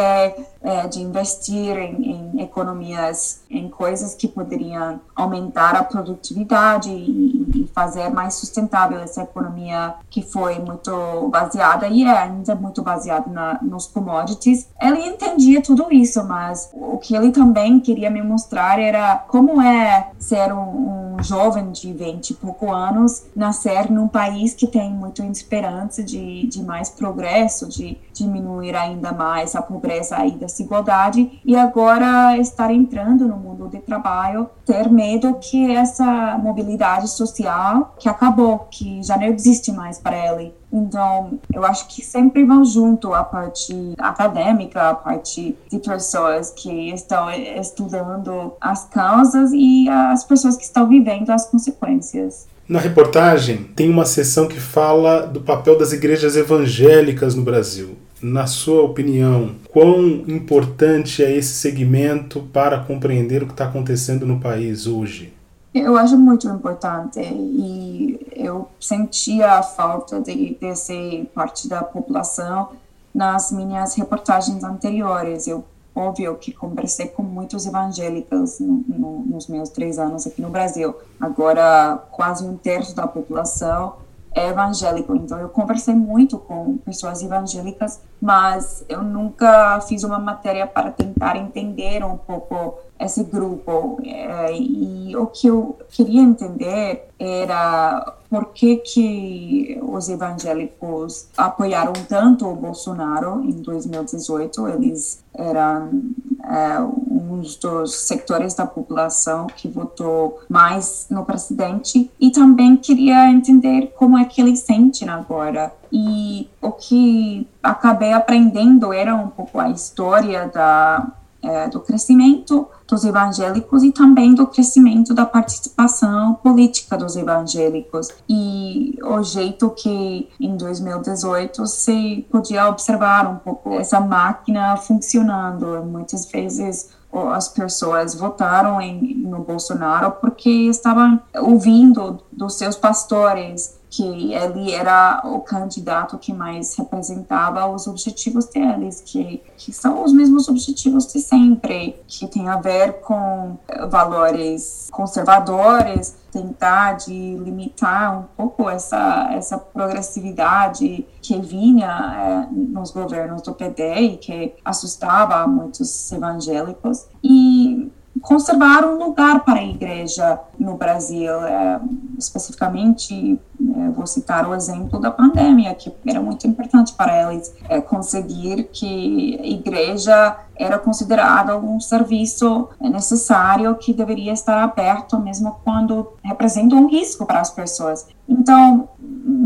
é, 0.61 0.87
de 0.87 1.01
investir 1.01 1.77
em, 1.77 2.31
em, 2.35 2.41
economias, 2.41 3.41
em 3.49 3.69
coisas 3.69 4.15
que 4.15 4.27
poderiam 4.27 5.01
aumentar 5.15 5.75
a 5.75 5.83
produtividade 5.83 6.89
e, 6.89 7.45
e, 7.55 7.67
fazer 7.73 8.09
mais 8.09 8.35
sustentável 8.35 8.99
essa 8.99 9.23
economia 9.23 9.95
que 10.09 10.21
foi 10.21 10.59
muito 10.59 11.27
baseada 11.29 11.87
e 11.87 12.03
é 12.03 12.17
ainda 12.17 12.55
muito 12.55 12.81
baseada 12.81 13.29
na, 13.29 13.59
nos 13.61 13.87
commodities. 13.87 14.69
Ele 14.81 15.05
entendia 15.05 15.61
tudo 15.61 15.91
isso, 15.91 16.23
mas 16.23 16.69
o 16.73 16.97
que 16.97 17.15
ele 17.15 17.31
também 17.31 17.79
queria 17.79 18.09
me 18.09 18.21
mostrar 18.21 18.79
era 18.79 19.17
como 19.27 19.61
é 19.61 20.11
ser 20.17 20.53
um, 20.53 20.59
um 20.59 21.02
jovem 21.23 21.71
de 21.71 21.91
20 21.93 22.31
e 22.31 22.33
pouco 22.35 22.71
anos, 22.71 23.25
nascer 23.35 23.89
num 23.89 24.07
país 24.07 24.53
que 24.53 24.67
tem 24.67 24.91
muito 24.91 25.23
esperança 25.23 26.03
de, 26.03 26.47
de 26.47 26.61
mais 26.61 26.89
progresso, 26.89 27.67
de 27.67 27.97
diminuir 28.13 28.75
ainda 28.75 29.11
mais 29.11 29.55
a 29.55 29.61
pobreza 29.61 30.25
e 30.25 30.31
desigualdade, 30.31 31.39
e 31.45 31.55
agora 31.55 32.37
estar 32.37 32.71
entrando 32.71 33.27
no 33.27 33.37
mundo 33.37 33.67
de 33.67 33.79
trabalho, 33.79 34.49
ter 34.65 34.89
medo 34.89 35.35
que 35.35 35.71
essa 35.71 36.37
mobilidade 36.37 37.09
social, 37.09 37.95
que 37.99 38.07
acabou, 38.07 38.67
que 38.69 39.01
já 39.03 39.17
não 39.17 39.25
existe 39.25 39.71
mais 39.71 39.97
para 39.99 40.15
ele. 40.33 40.53
Então, 40.73 41.39
eu 41.53 41.63
acho 41.63 41.87
que 41.87 42.03
sempre 42.03 42.43
vão 42.43 42.65
junto 42.65 43.13
a 43.13 43.23
parte 43.23 43.93
acadêmica, 43.99 44.89
a 44.89 44.95
parte 44.95 45.55
de 45.69 45.77
pessoas 45.77 46.49
que 46.49 46.89
estão 46.89 47.29
estudando 47.29 48.53
as 48.59 48.85
causas 48.85 49.51
e 49.53 49.87
as 49.87 50.23
pessoas 50.23 50.57
que 50.57 50.63
estão 50.63 50.89
vivendo 50.89 51.29
as 51.29 51.45
consequências. 51.45 52.47
Na 52.67 52.79
reportagem, 52.79 53.65
tem 53.75 53.87
uma 53.87 54.05
seção 54.05 54.47
que 54.47 54.59
fala 54.59 55.27
do 55.27 55.41
papel 55.41 55.77
das 55.77 55.91
igrejas 55.91 56.35
evangélicas 56.35 57.35
no 57.35 57.43
Brasil. 57.43 57.97
Na 58.21 58.47
sua 58.47 58.81
opinião, 58.81 59.55
quão 59.69 59.99
importante 60.27 61.21
é 61.21 61.35
esse 61.35 61.53
segmento 61.55 62.39
para 62.53 62.79
compreender 62.79 63.43
o 63.43 63.45
que 63.45 63.51
está 63.51 63.65
acontecendo 63.65 64.25
no 64.25 64.39
país 64.39 64.87
hoje? 64.87 65.33
Eu 65.73 65.97
acho 65.97 66.15
muito 66.15 66.47
importante 66.47 67.19
e 67.19 68.19
eu 68.35 68.67
sentia 68.79 69.53
a 69.53 69.63
falta 69.63 70.21
de, 70.21 70.53
de 70.53 70.75
ser 70.75 71.25
parte 71.33 71.67
da 71.67 71.83
população 71.83 72.69
nas 73.13 73.51
minhas 73.51 73.95
reportagens 73.95 74.63
anteriores. 74.63 75.47
Eu 75.47 75.65
óbvio 75.95 76.35
que 76.35 76.51
conversei 76.51 77.07
com 77.07 77.23
muitos 77.23 77.65
evangélicos 77.65 78.59
no, 78.59 78.83
no, 78.87 79.19
nos 79.25 79.47
meus 79.47 79.69
três 79.69 79.97
anos 79.97 80.27
aqui 80.27 80.43
no 80.43 80.49
Brasil. 80.49 80.93
Agora, 81.19 81.97
quase 82.11 82.45
um 82.45 82.55
terço 82.55 82.95
da 82.95 83.07
população 83.07 83.95
é 84.35 84.49
evangélico, 84.49 85.15
então 85.15 85.39
eu 85.39 85.47
conversei 85.47 85.93
muito 85.93 86.39
com 86.39 86.77
pessoas 86.77 87.21
evangélicas, 87.21 88.01
mas 88.19 88.83
eu 88.89 89.03
nunca 89.03 89.79
fiz 89.81 90.03
uma 90.03 90.17
matéria 90.17 90.65
para 90.65 90.91
tentar 90.91 91.35
entender 91.35 92.03
um 92.03 92.17
pouco 92.17 92.79
esse 92.99 93.23
grupo. 93.23 93.99
E 94.03 95.15
o 95.15 95.27
que 95.27 95.47
eu 95.47 95.77
queria 95.89 96.21
entender 96.21 97.09
era 97.19 98.13
por 98.29 98.47
que, 98.47 98.77
que 98.77 99.79
os 99.81 100.09
evangélicos 100.09 101.27
apoiaram 101.37 101.93
tanto 102.07 102.47
o 102.47 102.55
Bolsonaro 102.55 103.43
em 103.43 103.61
2018. 103.61 104.67
Eles 104.69 105.23
eram 105.33 106.01
é, 106.43 106.79
um 106.79 107.41
dos 107.61 107.95
setores 107.95 108.53
da 108.53 108.65
população 108.65 109.47
que 109.47 109.67
votou 109.67 110.39
mais 110.49 111.07
no 111.09 111.23
presidente. 111.25 112.09
E 112.19 112.31
também 112.31 112.75
queria 112.75 113.29
entender 113.29 113.93
como 113.95 114.17
é 114.17 114.25
que 114.25 114.41
eles 114.41 114.59
sentem 114.59 115.07
agora. 115.09 115.71
E 115.91 116.49
o 116.61 116.71
que 116.71 117.47
acabei 117.61 118.13
aprendendo 118.13 118.91
era 118.91 119.15
um 119.15 119.27
pouco 119.27 119.59
a 119.59 119.69
história 119.69 120.47
da 120.47 121.07
é, 121.43 121.67
do 121.67 121.81
crescimento 121.81 122.67
dos 122.93 123.03
evangélicos 123.03 123.83
e 123.83 123.91
também 123.91 124.35
do 124.35 124.45
crescimento 124.45 125.15
da 125.15 125.25
participação 125.25 126.35
política 126.35 126.95
dos 126.95 127.15
evangélicos. 127.15 128.09
E 128.29 128.99
o 129.03 129.23
jeito 129.23 129.71
que 129.71 130.29
em 130.39 130.55
2018 130.55 131.65
se 131.65 132.25
podia 132.31 132.67
observar 132.69 133.27
um 133.27 133.37
pouco 133.37 133.73
essa 133.79 133.99
máquina 133.99 134.77
funcionando. 134.77 135.83
Muitas 135.83 136.29
vezes 136.29 136.91
as 137.31 137.47
pessoas 137.47 138.13
votaram 138.15 138.79
em, 138.79 139.15
no 139.15 139.39
Bolsonaro 139.39 140.11
porque 140.11 140.49
estavam 140.49 141.19
ouvindo 141.35 142.19
dos 142.31 142.55
seus 142.55 142.75
pastores 142.75 143.79
que 143.93 144.33
ele 144.33 144.71
era 144.71 145.21
o 145.23 145.39
candidato 145.41 146.17
que 146.17 146.33
mais 146.33 146.75
representava 146.75 147.67
os 147.67 147.85
objetivos 147.85 148.47
deles, 148.47 149.03
que, 149.05 149.43
que 149.55 149.71
são 149.71 150.03
os 150.03 150.11
mesmos 150.11 150.49
objetivos 150.49 151.05
de 151.13 151.19
sempre, 151.19 152.01
que 152.07 152.25
tem 152.25 152.49
a 152.49 152.57
ver 152.57 153.01
com 153.01 153.55
valores 153.91 154.89
conservadores, 154.91 156.15
tentar 156.31 156.93
de 156.93 157.13
limitar 157.37 158.17
um 158.17 158.23
pouco 158.35 158.67
essa, 158.67 159.29
essa 159.31 159.59
progressividade 159.59 161.07
que 161.21 161.39
vinha 161.39 162.47
é, 162.49 162.51
nos 162.51 162.89
governos 162.89 163.43
do 163.43 163.53
PD 163.53 163.93
e 163.93 164.17
que 164.17 164.55
assustava 164.65 165.45
muitos 165.45 166.11
evangélicos. 166.11 167.05
E 167.23 167.91
conservar 168.21 168.85
um 168.85 168.97
lugar 168.97 169.43
para 169.43 169.59
a 169.59 169.63
igreja 169.63 170.39
no 170.57 170.77
Brasil, 170.77 171.33
é, 171.45 171.79
especificamente 172.17 173.39
é, 173.75 173.89
vou 173.89 174.05
citar 174.05 174.47
o 174.47 174.53
exemplo 174.53 174.99
da 174.99 175.09
pandemia, 175.09 175.73
que 175.73 175.93
era 176.05 176.21
muito 176.21 176.45
importante 176.45 176.93
para 176.93 177.31
eles 177.31 177.53
é, 177.69 177.79
conseguir 177.79 178.69
que 178.71 179.39
a 179.41 179.47
igreja 179.47 180.37
era 180.55 180.77
considerada 180.77 181.57
um 181.57 181.79
serviço 181.79 182.69
necessário 182.79 183.75
que 183.75 183.93
deveria 183.93 184.33
estar 184.33 184.61
aberto 184.61 185.17
mesmo 185.19 185.55
quando 185.63 186.13
representa 186.23 186.75
um 186.75 186.87
risco 186.87 187.25
para 187.25 187.39
as 187.39 187.49
pessoas. 187.49 188.05
Então, 188.27 188.87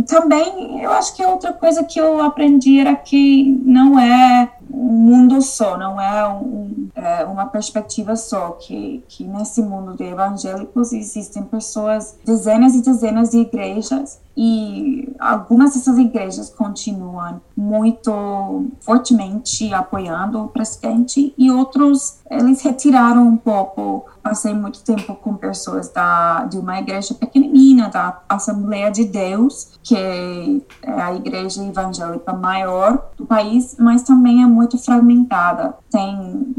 também 0.07 0.83
eu 0.83 0.91
acho 0.91 1.15
que 1.15 1.23
outra 1.23 1.53
coisa 1.53 1.83
que 1.83 1.99
eu 1.99 2.21
aprendi 2.21 2.79
era 2.79 2.95
que 2.95 3.61
não 3.63 3.99
é 3.99 4.51
mundo 4.77 5.41
só, 5.41 5.77
não 5.77 5.99
é, 5.99 6.27
um, 6.27 6.89
é, 6.95 7.25
uma 7.25 7.45
perspectiva 7.47 8.15
só, 8.15 8.51
que, 8.51 9.03
que 9.07 9.23
nesse 9.23 9.61
mundo 9.61 9.95
de 9.95 10.03
evangélicos 10.03 10.93
existem 10.93 11.43
pessoas, 11.43 12.17
dezenas 12.25 12.75
e 12.75 12.81
dezenas 12.81 13.31
de 13.31 13.39
igrejas, 13.39 14.19
e 14.39 15.15
algumas 15.17 15.73
dessas 15.73 15.97
igrejas 15.97 16.51
continuam 16.51 17.41
muito 17.55 18.67
fortemente 18.81 19.73
apoiando 19.73 20.43
o 20.43 20.47
presidente, 20.47 21.33
e 21.35 21.49
outros, 21.49 22.19
eles 22.29 22.61
retiraram 22.61 23.27
um 23.27 23.37
pouco. 23.37 24.05
Passei 24.21 24.53
muito 24.53 24.83
tempo 24.83 25.15
com 25.15 25.35
pessoas 25.35 25.89
da, 25.89 26.43
de 26.45 26.57
uma 26.57 26.77
igreja 26.79 27.13
pequenina, 27.13 27.89
da 27.89 28.21
Assembleia 28.27 28.91
de 28.91 29.05
Deus, 29.05 29.69
que 29.81 29.95
é 29.95 31.01
a 31.01 31.15
igreja 31.15 31.63
evangélica 31.63 32.33
maior 32.33 33.07
do 33.15 33.25
país, 33.25 33.77
mas 33.79 34.03
também 34.03 34.43
é 34.43 34.45
muito 34.45 34.66
fragmentada. 34.75 35.75
Tem 35.91 36.55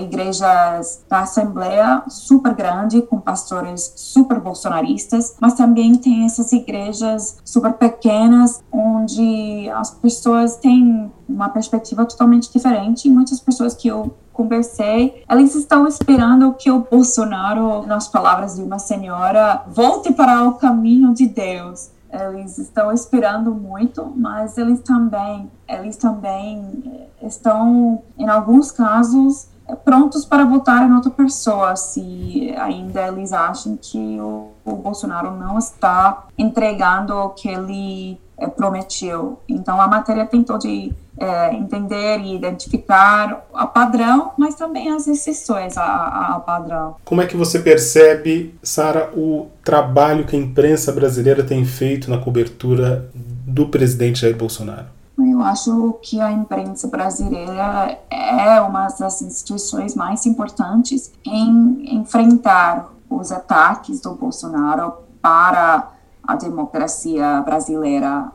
igrejas 0.00 1.04
da 1.08 1.20
Assembleia 1.20 2.02
super 2.08 2.54
grande, 2.54 3.02
com 3.02 3.20
pastores 3.20 3.92
super 3.96 4.40
bolsonaristas, 4.40 5.36
mas 5.40 5.54
também 5.54 5.96
tem 5.96 6.24
essas 6.24 6.52
igrejas 6.52 7.38
super 7.44 7.72
pequenas, 7.74 8.62
onde 8.72 9.68
as 9.70 9.90
pessoas 9.90 10.56
têm 10.56 11.12
uma 11.28 11.48
perspectiva 11.48 12.04
totalmente 12.06 12.50
diferente. 12.50 13.10
Muitas 13.10 13.40
pessoas 13.40 13.74
que 13.74 13.88
eu 13.88 14.14
conversei, 14.32 15.24
elas 15.28 15.54
estão 15.54 15.86
esperando 15.86 16.52
que 16.52 16.70
o 16.70 16.80
Bolsonaro, 16.80 17.86
nas 17.86 18.06
palavras 18.06 18.56
de 18.56 18.62
uma 18.62 18.78
senhora, 18.78 19.64
volte 19.68 20.12
para 20.12 20.46
o 20.46 20.54
caminho 20.54 21.14
de 21.14 21.26
Deus 21.26 21.95
eles 22.16 22.58
estão 22.58 22.92
esperando 22.92 23.54
muito, 23.54 24.12
mas 24.16 24.56
eles 24.58 24.80
também, 24.80 25.50
eles 25.68 25.96
também 25.96 26.82
eh, 27.20 27.26
estão, 27.26 28.02
em 28.18 28.28
alguns 28.28 28.70
casos, 28.70 29.48
prontos 29.84 30.24
para 30.24 30.44
votar 30.44 30.88
em 30.88 30.92
outra 30.92 31.10
pessoa 31.10 31.74
se 31.74 32.54
ainda 32.56 33.08
eles 33.08 33.32
acham 33.32 33.76
que 33.76 34.20
o, 34.20 34.50
o 34.64 34.76
Bolsonaro 34.76 35.32
não 35.32 35.58
está 35.58 36.26
entregando 36.38 37.14
o 37.14 37.30
que 37.30 37.48
ele 37.48 38.20
é, 38.38 38.46
prometeu. 38.46 39.38
Então 39.48 39.80
a 39.80 39.88
matéria 39.88 40.26
tentou 40.26 40.58
de 40.58 40.92
é, 41.18 41.54
entender 41.54 42.20
e 42.20 42.34
identificar 42.34 43.46
a 43.54 43.66
padrão, 43.66 44.32
mas 44.36 44.54
também 44.54 44.90
as 44.90 45.06
exceções 45.06 45.76
ao 45.78 46.40
padrão. 46.42 46.96
Como 47.04 47.22
é 47.22 47.26
que 47.26 47.36
você 47.36 47.58
percebe, 47.58 48.54
Sara, 48.62 49.10
o 49.16 49.46
trabalho 49.64 50.26
que 50.26 50.36
a 50.36 50.38
imprensa 50.38 50.92
brasileira 50.92 51.42
tem 51.42 51.64
feito 51.64 52.10
na 52.10 52.18
cobertura 52.18 53.08
do 53.14 53.68
presidente 53.68 54.20
Jair 54.20 54.36
Bolsonaro? 54.36 54.86
Eu 55.18 55.40
acho 55.40 55.98
que 56.02 56.20
a 56.20 56.30
imprensa 56.30 56.88
brasileira 56.88 57.98
é 58.10 58.60
uma 58.60 58.86
das 58.88 59.22
instituições 59.22 59.94
mais 59.94 60.26
importantes 60.26 61.10
em 61.24 61.96
enfrentar 61.96 62.90
os 63.08 63.32
ataques 63.32 64.00
do 64.00 64.14
Bolsonaro 64.14 64.92
para 65.22 65.92
a 66.26 66.36
democracia 66.36 67.40
brasileira. 67.42 68.30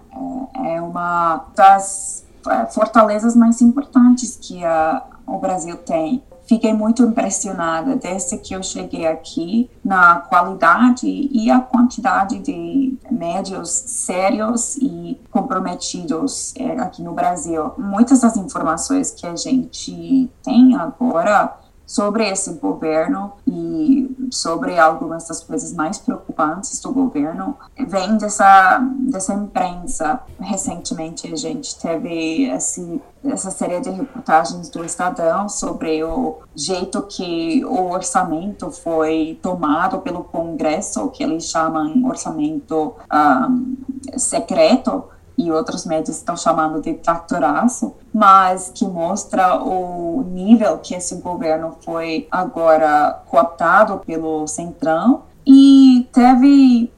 É, 0.56 0.76
é 0.76 0.82
uma 0.82 1.46
das 1.56 2.26
é, 2.48 2.66
fortalezas 2.68 3.36
mais 3.36 3.62
importantes 3.62 4.38
que 4.40 4.64
a, 4.64 5.04
o 5.26 5.38
Brasil 5.38 5.78
tem 5.78 6.24
fiquei 6.52 6.74
muito 6.74 7.02
impressionada 7.04 7.96
desde 7.96 8.38
que 8.38 8.54
eu 8.54 8.62
cheguei 8.62 9.08
aqui 9.08 9.70
na 9.82 10.18
qualidade 10.18 11.08
e 11.08 11.50
a 11.50 11.62
quantidade 11.62 12.40
de 12.40 12.98
médios 13.10 13.70
sérios 13.70 14.76
e 14.76 15.18
comprometidos 15.32 16.54
é, 16.58 16.74
aqui 16.82 17.02
no 17.02 17.14
Brasil. 17.14 17.72
Muitas 17.78 18.20
das 18.20 18.36
informações 18.36 19.12
que 19.12 19.26
a 19.26 19.34
gente 19.34 20.30
tem 20.44 20.76
agora 20.76 21.58
sobre 21.86 22.30
esse 22.30 22.54
governo 22.54 23.34
e 23.46 24.30
sobre 24.32 24.80
algumas 24.80 25.28
das 25.28 25.44
coisas 25.44 25.74
mais 25.74 25.98
preocupantes 25.98 26.80
do 26.82 26.92
governo 26.94 27.58
vem 27.88 28.18
dessa 28.18 28.80
dessa 29.00 29.34
imprensa. 29.34 30.22
Recentemente 30.40 31.32
a 31.32 31.36
gente 31.36 31.78
teve 31.78 32.50
esse, 32.50 33.02
essa 33.26 33.52
série 33.52 33.80
de 33.82 33.90
reportagens 33.90 34.70
do 34.70 34.86
Estadão 34.86 35.50
sobre 35.50 36.04
o 36.04 36.40
jeito 36.56 37.02
que 37.04 37.64
o 37.66 37.92
orçamento 37.92 38.72
foi 38.72 39.38
tomado 39.42 40.00
pelo 40.00 40.24
Congresso, 40.24 41.10
que 41.10 41.24
eles 41.24 41.46
chamam 41.46 42.06
orçamento 42.06 42.96
um, 43.12 43.76
secreto 44.18 45.04
e 45.38 45.52
outros 45.52 45.86
médios 45.86 46.18
estão 46.18 46.38
chamando 46.38 46.82
de 46.82 46.94
tratoraço, 46.94 47.94
mas 48.14 48.72
que 48.74 48.86
mostra 48.86 49.62
o 49.62 50.24
nível 50.32 50.78
que 50.80 50.94
esse 50.94 51.16
governo 51.16 51.78
foi 51.84 52.28
agora 52.30 53.22
cooptado 53.28 54.02
pelo 54.06 54.46
Centrão. 54.48 55.24
E 55.46 56.08
teve 56.12 56.92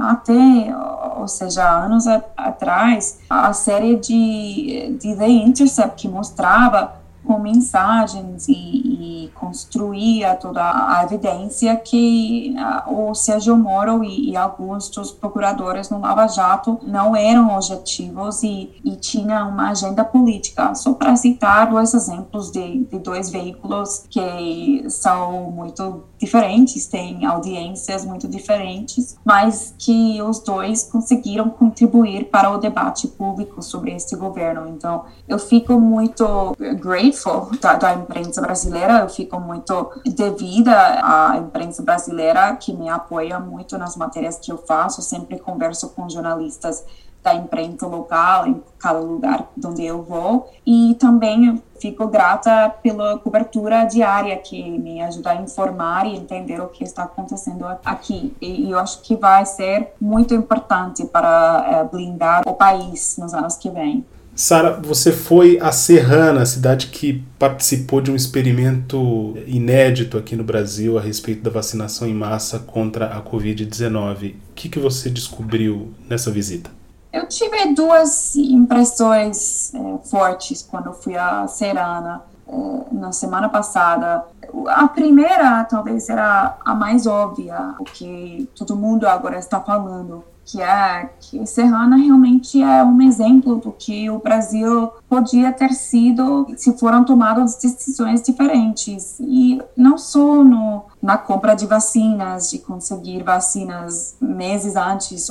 até, 0.00 0.74
ou 1.16 1.28
seja, 1.28 1.68
anos 1.68 2.06
atrás, 2.36 3.18
a 3.28 3.52
série 3.52 3.96
de, 3.96 4.96
de 5.00 5.16
The 5.16 5.28
Intercept 5.28 6.02
que 6.02 6.08
mostrava 6.08 6.97
com 7.28 7.38
mensagens 7.38 8.48
e, 8.48 8.54
e 8.54 9.30
construía 9.34 10.34
toda 10.34 10.62
a 10.62 11.04
evidência 11.04 11.76
que 11.76 12.56
uh, 12.86 13.10
o 13.10 13.14
Sérgio 13.14 13.54
Moro 13.54 14.02
e, 14.02 14.30
e, 14.30 14.36
alguns 14.36 14.88
dos 14.88 15.12
procuradores 15.12 15.90
no 15.90 16.00
Lava 16.00 16.26
Jato 16.26 16.80
não 16.82 17.14
eram 17.14 17.54
objetivos 17.54 18.42
e, 18.42 18.70
e 18.82 18.96
tinha 18.96 19.44
uma 19.44 19.72
agenda 19.72 20.02
política. 20.02 20.74
Só 20.74 20.94
para 20.94 21.14
citar 21.16 21.68
dois 21.68 21.92
exemplos 21.92 22.50
de, 22.50 22.84
de 22.84 22.98
dois 22.98 23.28
veículos 23.28 24.06
que 24.08 24.86
são 24.88 25.50
muito 25.50 26.04
diferentes, 26.18 26.86
têm 26.86 27.26
audiências 27.26 28.06
muito 28.06 28.26
diferentes, 28.26 29.18
mas 29.22 29.74
que 29.78 30.22
os 30.22 30.40
dois 30.40 30.84
conseguiram 30.84 31.50
contribuir 31.50 32.30
para 32.30 32.50
o 32.50 32.56
debate 32.56 33.06
público 33.06 33.60
sobre 33.62 33.92
este 33.92 34.16
governo. 34.16 34.66
Então, 34.66 35.04
eu 35.28 35.38
fico 35.38 35.78
muito 35.78 36.56
grateful 36.80 37.17
da, 37.60 37.74
da 37.74 37.94
imprensa 37.94 38.40
brasileira, 38.40 39.00
eu 39.00 39.08
fico 39.08 39.40
muito 39.40 39.90
devida 40.04 40.74
à 41.02 41.36
imprensa 41.36 41.82
brasileira 41.82 42.54
que 42.56 42.72
me 42.72 42.88
apoia 42.88 43.38
muito 43.38 43.76
nas 43.78 43.96
matérias 43.96 44.38
que 44.38 44.52
eu 44.52 44.58
faço, 44.58 45.02
sempre 45.02 45.38
converso 45.38 45.88
com 45.90 46.08
jornalistas 46.08 46.84
da 47.22 47.34
imprensa 47.34 47.86
local 47.86 48.46
em 48.46 48.62
cada 48.78 49.00
lugar 49.00 49.48
onde 49.64 49.84
eu 49.84 50.02
vou. 50.02 50.50
E 50.64 50.96
também 50.98 51.62
fico 51.80 52.06
grata 52.06 52.74
pela 52.82 53.18
cobertura 53.18 53.84
diária 53.84 54.36
que 54.36 54.70
me 54.78 55.02
ajuda 55.02 55.30
a 55.30 55.36
informar 55.36 56.06
e 56.06 56.16
entender 56.16 56.60
o 56.60 56.68
que 56.68 56.84
está 56.84 57.04
acontecendo 57.04 57.66
aqui. 57.84 58.34
E 58.40 58.70
eu 58.70 58.78
acho 58.78 59.02
que 59.02 59.16
vai 59.16 59.44
ser 59.44 59.92
muito 60.00 60.34
importante 60.34 61.04
para 61.04 61.64
é, 61.68 61.84
blindar 61.84 62.42
o 62.46 62.54
país 62.54 63.16
nos 63.18 63.34
anos 63.34 63.56
que 63.56 63.70
vêm. 63.70 64.04
Sara, 64.38 64.80
você 64.80 65.10
foi 65.10 65.58
a 65.60 65.72
Serrana, 65.72 66.46
cidade 66.46 66.86
que 66.86 67.24
participou 67.40 68.00
de 68.00 68.12
um 68.12 68.14
experimento 68.14 69.36
inédito 69.48 70.16
aqui 70.16 70.36
no 70.36 70.44
Brasil 70.44 70.96
a 70.96 71.00
respeito 71.00 71.42
da 71.42 71.50
vacinação 71.50 72.06
em 72.06 72.14
massa 72.14 72.60
contra 72.60 73.06
a 73.06 73.20
Covid-19. 73.20 74.36
O 74.36 74.54
que, 74.54 74.68
que 74.68 74.78
você 74.78 75.10
descobriu 75.10 75.92
nessa 76.08 76.30
visita? 76.30 76.70
Eu 77.12 77.26
tive 77.26 77.74
duas 77.74 78.36
impressões 78.36 79.74
é, 79.74 79.98
fortes 80.08 80.62
quando 80.62 80.92
fui 80.92 81.16
a 81.16 81.48
Serana 81.48 82.22
é, 82.46 82.94
na 82.94 83.10
semana 83.10 83.48
passada. 83.48 84.24
A 84.68 84.86
primeira 84.86 85.64
talvez 85.64 86.08
era 86.08 86.56
a 86.64 86.76
mais 86.76 87.08
óbvia, 87.08 87.74
o 87.80 87.84
que 87.84 88.48
todo 88.54 88.76
mundo 88.76 89.04
agora 89.04 89.36
está 89.36 89.60
falando, 89.60 90.22
que 90.48 90.62
é 90.62 91.10
que 91.20 91.44
Serrana 91.44 91.96
realmente 91.96 92.62
é 92.62 92.82
um 92.82 93.02
exemplo 93.02 93.56
do 93.56 93.70
que 93.70 94.08
o 94.08 94.18
Brasil 94.18 94.90
podia 95.06 95.52
ter 95.52 95.74
sido 95.74 96.46
se 96.56 96.72
foram 96.78 97.04
tomadas 97.04 97.58
decisões 97.58 98.22
diferentes 98.22 99.20
e 99.20 99.60
não 99.76 99.98
só 99.98 100.42
no, 100.42 100.84
na 101.02 101.18
compra 101.18 101.54
de 101.54 101.66
vacinas, 101.66 102.48
de 102.48 102.60
conseguir 102.60 103.22
vacinas 103.22 104.16
meses 104.18 104.74
antes, 104.74 105.30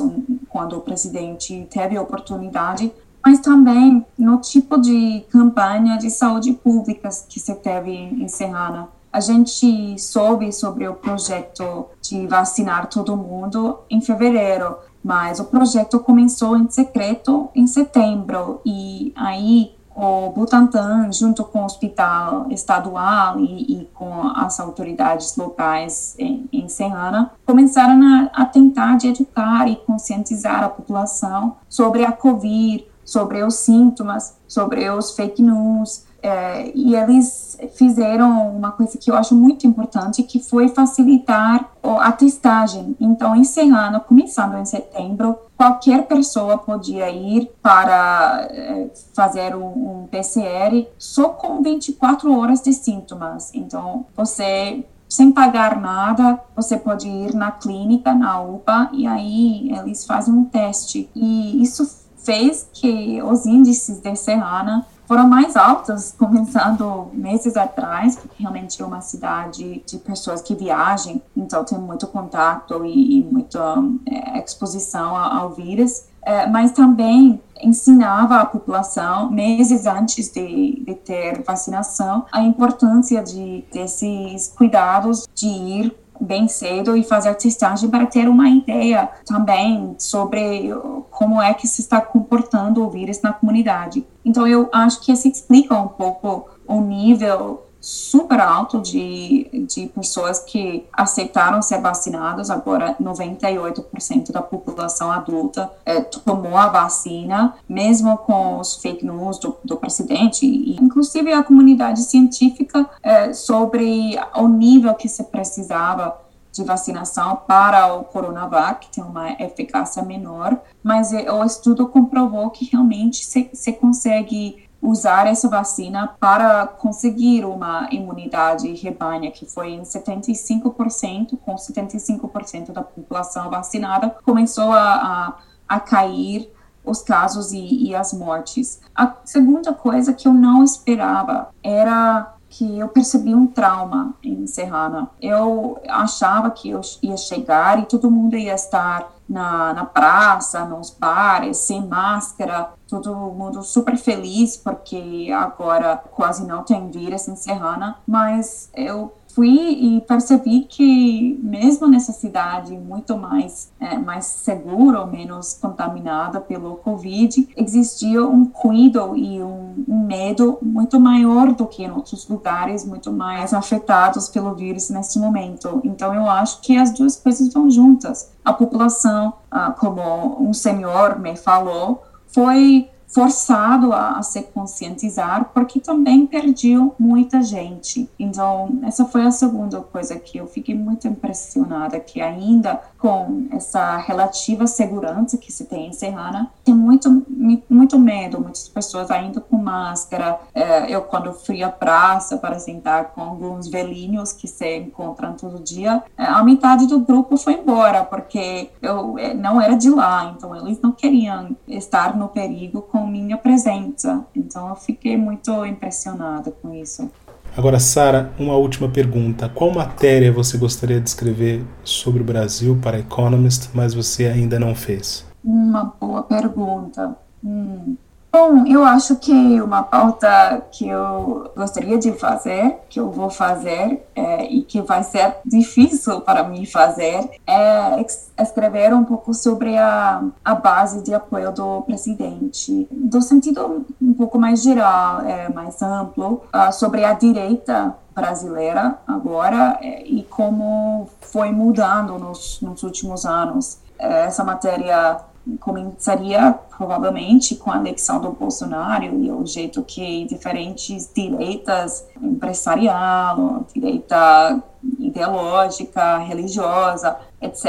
quando 0.49 0.77
o 0.77 0.82
presidente 0.82 1.67
teve 1.71 1.97
a 1.97 2.01
oportunidade, 2.01 2.93
mas 3.25 3.39
também 3.39 4.06
no 4.15 4.38
tipo 4.38 4.80
de 4.80 5.25
campanha 5.32 5.97
de 5.97 6.12
saúde 6.12 6.53
pública 6.53 7.10
que 7.27 7.39
se 7.39 7.56
teve 7.56 7.91
em 7.91 8.27
Serrana. 8.27 8.88
A 9.12 9.19
gente 9.19 9.97
soube 9.97 10.51
sobre 10.51 10.88
o 10.88 10.93
projeto 10.93 11.88
de 12.01 12.27
vacinar 12.27 12.88
todo 12.88 13.17
mundo 13.17 13.80
em 13.89 13.99
fevereiro, 13.99 14.75
mas 15.08 15.39
o 15.39 15.46
projeto 15.46 16.02
começou 16.02 16.58
em 16.58 16.70
secreto 16.70 17.48
em 17.56 17.65
setembro 17.65 18.60
e 18.65 19.13
aí 19.15 19.72
o 19.96 20.30
Butantan, 20.32 21.12
junto 21.13 21.46
com 21.46 21.62
o 21.62 21.65
hospital 21.65 22.48
estadual 22.52 23.39
e, 23.39 23.80
e 23.80 23.86
com 23.93 24.28
as 24.36 24.60
autoridades 24.60 25.36
locais 25.38 26.13
em, 26.20 26.48
em 26.52 26.67
Serrana, 26.67 27.32
começaram 27.46 28.00
a, 28.04 28.43
a 28.43 28.46
tentar 28.46 28.98
de 28.98 29.08
educar 29.08 29.67
e 29.67 29.78
conscientizar 29.78 30.62
a 30.62 30.70
população 30.70 31.56
sobre 31.70 32.04
a 32.04 32.12
Covid, 32.12 32.86
sobre 33.06 33.41
os 33.41 33.56
sintomas, 33.56 34.36
sobre 34.46 34.89
os 34.89 35.15
fake 35.15 35.41
news, 35.41 36.04
é, 36.21 36.71
e 36.73 36.95
eles 36.95 37.58
fizeram 37.75 38.49
uma 38.56 38.71
coisa 38.71 38.97
que 38.97 39.10
eu 39.10 39.15
acho 39.15 39.36
muito 39.36 39.65
importante, 39.67 40.23
que 40.23 40.39
foi 40.39 40.67
facilitar 40.69 41.69
a 41.84 42.12
testagem. 42.12 42.95
Então, 42.99 43.36
em 43.36 43.43
Serrano, 43.43 43.99
começando 44.01 44.58
em 44.58 44.65
setembro, 44.65 45.38
qualquer 45.56 46.06
pessoa 46.08 46.58
podia 46.58 47.10
ir 47.10 47.51
para 47.62 48.47
é, 48.51 48.89
fazer 49.13 49.56
um, 49.56 50.01
um 50.01 50.08
PCR 50.08 50.88
só 50.97 51.30
com 51.30 51.62
24 51.62 52.38
horas 52.38 52.62
de 52.62 52.73
sintomas. 52.73 53.51
Então, 53.53 54.06
você 54.15 54.84
sem 55.10 55.32
pagar 55.32 55.80
nada, 55.80 56.39
você 56.56 56.77
pode 56.77 57.08
ir 57.08 57.34
na 57.34 57.49
clínica, 57.49 58.13
na 58.13 58.41
UPA, 58.41 58.89
e 58.91 59.08
aí 59.08 59.71
eles 59.71 60.06
fazem 60.06 60.34
um 60.34 60.43
teste. 60.43 61.10
E 61.15 61.62
isso 61.62 62.06
fez 62.17 62.67
que 62.73 63.21
os 63.23 63.45
índices 63.45 63.99
de 63.99 64.15
Serrana 64.17 64.86
foram 65.08 65.28
mais 65.28 65.56
altas, 65.56 66.13
começando 66.17 67.10
meses 67.13 67.56
atrás, 67.56 68.17
porque 68.17 68.43
realmente 68.43 68.82
é 68.82 68.86
uma 68.86 69.02
cidade 69.02 69.82
de 69.86 69.98
pessoas 70.00 70.41
que 70.41 70.54
viajam, 70.54 71.22
então 71.36 71.63
tem 71.63 71.78
muito 71.78 72.06
contato 72.08 72.86
e, 72.86 73.20
e 73.20 73.24
muita 73.24 73.76
é, 74.06 74.43
exposição 74.43 75.15
ao 75.15 75.52
vírus. 75.52 76.06
É, 76.22 76.46
mas 76.46 76.72
também 76.72 77.41
ensinava 77.62 78.41
a 78.41 78.46
população, 78.46 79.32
meses 79.32 79.86
antes 79.86 80.30
de, 80.30 80.84
de, 80.86 80.93
ter 80.93 81.41
vacinação, 81.41 82.26
a 82.34 82.41
importância 82.41 83.24
de 83.24 83.63
desses 83.72 84.50
cuidados 84.50 85.26
de 85.34 85.48
ir 85.48 85.98
bem 86.19 86.47
cedo 86.47 86.95
e 86.95 87.03
fazer 87.03 87.34
testagem 87.36 87.89
para 87.89 88.06
ter 88.06 88.27
uma 88.27 88.49
ideia 88.49 89.10
também 89.25 89.95
sobre 89.97 90.69
como 91.10 91.41
é 91.41 91.53
que 91.53 91.67
se 91.67 91.82
está 91.82 92.01
comportando 92.01 92.84
o 92.84 92.89
vírus 92.89 93.21
na 93.21 93.34
comunidade. 93.34 94.06
Então 94.23 94.47
eu 94.47 94.69
acho 94.71 95.01
que 95.01 95.12
isso 95.12 95.27
explica 95.27 95.75
um 95.75 95.88
pouco 95.88 96.49
o 96.67 96.82
nível 96.82 97.66
super 97.88 98.41
alto 98.41 98.82
de, 98.82 99.47
de 99.65 99.88
pessoas 99.88 100.39
que 100.39 100.86
aceitaram 100.91 101.62
ser 101.62 101.80
vacinados. 101.80 102.50
Agora, 102.50 102.97
98% 103.02 104.30
da 104.30 104.41
população 104.41 105.10
adulta 105.10 105.71
é, 105.86 106.02
tomou 106.02 106.58
a 106.58 106.67
vacina, 106.67 107.56
mesmo 107.67 108.17
com 108.17 108.60
os 108.60 108.76
fake 108.76 109.06
news 109.06 109.39
do, 109.39 109.56
do 109.63 109.78
presidente, 109.78 110.45
e 110.45 110.76
inclusive 110.76 111.32
a 111.32 111.41
comunidade 111.41 112.02
científica 112.04 112.89
é, 113.02 113.32
sobre 113.32 114.19
o 114.36 114.50
nível 114.50 114.93
que 114.93 115.08
se 115.08 115.23
precisava 115.23 116.28
de 116.52 116.63
vacinação 116.65 117.39
para 117.47 117.93
o 117.93 118.04
Coronavac, 118.04 118.88
que 118.88 118.95
tem 118.95 119.04
uma 119.04 119.32
eficácia 119.34 120.04
menor, 120.04 120.58
mas 120.84 121.13
é, 121.13 121.32
o 121.32 121.43
estudo 121.43 121.88
comprovou 121.88 122.50
que 122.50 122.65
realmente 122.65 123.23
se, 123.26 123.73
consegue 123.73 124.66
usar 124.82 125.28
essa 125.28 125.50
vacina 125.50 126.16
para 126.20 126.68
conseguir 126.68 127.46
uma 127.46 127.88
imunidade 127.92 128.74
rebanha, 128.76 129.32
que 129.32 129.46
foi 129.46 129.72
em 129.72 129.82
75%, 129.82 131.38
com 131.44 131.56
75% 131.56 132.72
da 132.72 132.82
população 132.82 133.50
vacinada, 133.50 134.16
começou 134.24 134.72
a, 134.72 134.94
a, 134.94 135.34
a 135.68 135.80
cair 135.80 136.52
os 136.86 137.02
casos 137.02 137.52
e, 137.52 137.88
e 137.90 137.96
as 137.96 138.13
mortes. 138.13 138.80
A 138.96 139.13
segunda 139.26 139.74
coisa 139.74 140.13
que 140.13 140.28
eu 140.28 140.34
não 140.34 140.63
esperava 140.63 141.50
era 141.62 142.34
que 142.50 142.80
eu 142.80 142.88
percebi 142.88 143.36
um 143.36 143.46
trauma 143.46 144.16
em 144.24 144.48
Serrana. 144.48 145.10
Eu 145.22 145.82
achava 145.88 146.50
que 146.50 146.70
eu 146.70 146.82
ia 147.02 147.18
chegar 147.18 147.80
e 147.80 147.86
todo 147.86 148.10
mundo 148.10 148.38
ia 148.38 148.54
estar 148.54 149.16
na, 149.28 149.74
na 149.74 149.86
praça, 149.86 150.66
nos 150.66 150.90
bares, 150.90 151.58
sem 151.58 151.86
máscara, 151.86 152.70
todo 152.88 153.13
mundo 153.16 153.62
super 153.63 153.98
feliz 153.98 154.56
porque 154.56 155.30
agora 155.36 155.98
quase 156.12 156.46
não 156.46 156.63
tem 156.63 156.90
vírus 156.90 157.28
em 157.28 157.36
Serrana, 157.36 157.98
mas 158.08 158.70
eu 158.74 159.16
fui 159.38 159.50
e 159.50 160.02
percebi 160.02 160.62
que 160.62 161.39
mesmo 161.43 161.88
nessa 161.88 162.12
cidade 162.12 162.76
muito 162.76 163.15
mais 163.15 163.71
é, 163.80 163.95
mais 163.95 164.26
segura 164.26 165.02
ou 165.02 165.06
menos 165.06 165.54
contaminada 165.54 166.41
pelo 166.41 166.78
Covid, 166.78 167.47
existia 167.56 168.26
um 168.26 168.45
cuidado 168.45 169.15
e 169.15 169.43
um, 169.43 169.86
medo 169.88 170.58
muito 170.60 171.00
maior 171.00 171.54
do 171.54 171.67
que 171.67 171.84
em 171.84 171.91
outros 171.91 172.28
lugares 172.28 172.84
muito 172.84 173.12
mais 173.12 173.54
afetados 173.54 174.28
pelo 174.28 174.56
vírus 174.56 174.89
neste 174.89 175.19
momento. 175.19 175.82
Então 175.84 176.15
eu 176.15 176.28
acho 176.28 176.60
que 176.62 176.76
as 176.76 176.89
duas 176.89 177.15
coisas 177.15 177.54
vão 177.54 177.69
juntas. 177.69 178.32
A 178.43 178.52
população, 178.52 179.34
ah, 179.52 179.69
como 179.71 180.41
um 180.41 180.52
senhor 180.52 181.19
me 181.19 181.36
falou, 181.36 182.02
foi 182.26 182.89
forçado 183.08 183.93
a, 183.93 184.17
a, 184.17 184.24
se 184.24 184.43
conscientizar, 184.43 185.52
porque 185.54 185.80
também 185.80 186.28
perdeu 186.28 186.93
muita 187.00 187.41
gente. 187.41 188.10
Então, 188.20 188.80
essa 188.84 189.06
foi 189.06 189.26
a 189.26 189.32
segunda 189.32 189.80
coisa 189.80 190.20
que 190.20 190.38
eu 190.38 190.46
fiquei 190.46 190.76
muito 190.76 191.08
impressionada, 191.08 192.00
que 192.00 192.22
ainda 192.22 192.80
com 192.98 193.48
essa 193.52 193.98
relativa 193.98 194.67
segurança 194.67 195.38
que 195.38 195.52
se 195.52 195.65
tem 195.65 195.88
em 195.88 195.93
Serrana, 195.93 196.52
tem 196.63 196.74
muito, 196.74 197.26
muito 197.70 197.98
medo, 197.98 198.41
muitas 198.41 198.67
pessoas 198.67 199.10
ainda 199.10 199.39
com 199.39 199.58
máscara. 199.58 200.39
É, 200.54 200.93
eu, 200.93 201.02
quando 201.04 201.32
fui 201.34 201.63
à 201.63 201.70
praça 201.70 202.38
para 202.38 202.60
sentar 202.60 203.12
com 203.12 203.22
alguns 203.22 203.67
velhinhos 203.67 204.34
que 204.34 204.48
se 204.48 204.78
encontram 204.78 205.34
todo 205.34 205.63
dia, 205.63 206.04
é, 206.17 206.26
a 206.26 206.43
metade 206.43 206.88
do 206.88 207.00
grupo 207.00 207.38
foi 207.38 207.54
embora, 207.54 208.04
porque 208.04 208.70
eu 208.82 209.17
é, 209.17 209.34
não 209.34 209.62
era 209.62 209.76
de 209.76 209.89
lá, 209.89 210.34
então 210.36 210.56
eles 210.56 210.82
não 210.82 210.91
queriam 210.91 211.56
estar 211.67 212.17
no 212.17 212.28
perigo 212.28 212.82
com 212.82 213.07
minha 213.08 213.38
presença. 213.38 214.26
Então 214.36 214.70
eu 214.70 214.76
fiquei 214.76 215.17
muito 215.17 215.65
impressionada 215.65 216.52
com 216.52 216.74
isso. 216.74 217.10
Agora, 217.56 217.80
Sara, 217.80 218.32
uma 218.38 218.56
última 218.56 218.88
pergunta. 218.88 219.50
Qual 219.50 219.72
matéria 219.72 220.32
você 220.32 220.58
gostaria 220.58 221.02
de 221.02 221.10
escrever 221.10 221.65
sobre 221.84 222.22
o 222.22 222.26
Brasil 222.26 222.78
para 222.82 223.00
Economist, 223.00 223.70
mas 223.74 223.93
você 223.93 224.28
ainda 224.28 224.60
não 224.60 224.76
fez? 224.76 225.26
Uma 225.43 225.86
boa 226.00 226.22
pergunta. 226.22 227.17
Hum. 227.43 227.96
Bom, 228.32 228.66
eu 228.68 228.84
acho 228.84 229.16
que 229.16 229.62
uma 229.62 229.84
pauta 229.84 230.62
que 230.72 230.88
eu 230.88 231.50
gostaria 231.56 231.98
de 231.98 232.12
fazer, 232.12 232.78
que 232.90 233.00
eu 233.00 233.10
vou 233.10 233.30
fazer 233.30 234.06
é, 234.13 234.46
e 234.46 234.63
que 234.63 234.82
vai 234.82 235.02
ser 235.04 235.38
difícil 235.46 236.22
para 236.22 236.44
mim 236.44 236.66
fazer, 236.66 237.30
é 237.48 238.06
escrever 238.40 238.94
um 238.94 239.04
pouco 239.04 239.34
sobre 239.34 239.78
a, 239.78 240.22
a 240.44 240.56
base 240.56 241.02
de 241.02 241.13
apoio 241.13 241.52
do 241.52 241.82
presidente, 241.84 242.88
do 242.92 243.22
sentido 243.22 243.86
um 244.02 244.13
pouco 244.13 244.38
mais 244.38 244.62
geral, 244.62 245.22
é, 245.22 245.50
mais 245.50 245.82
amplo, 245.82 246.44
uh, 246.54 246.72
sobre 246.72 247.06
a 247.06 247.13
direita 247.13 247.96
brasileira 248.13 248.98
agora 249.08 249.78
é, 249.82 250.04
e 250.06 250.24
como 250.24 251.08
foi 251.22 251.52
mudando 251.52 252.18
nos, 252.18 252.60
nos 252.62 252.84
últimos 252.84 253.26
anos. 253.26 253.80
É, 254.00 254.26
essa 254.26 254.44
matéria 254.44 255.20
começaria 255.60 256.53
provavelmente 256.75 257.55
com 257.55 257.71
a 257.71 257.77
eleição 257.77 258.19
do 258.19 258.31
Bolsonaro 258.31 259.05
e 259.05 259.31
o 259.31 259.45
jeito 259.45 259.83
que 259.83 260.25
diferentes 260.25 261.10
direitas 261.13 262.07
empresarial, 262.21 263.65
direita 263.73 264.62
ideológica, 264.99 266.17
religiosa, 266.17 267.17
etc., 267.41 267.65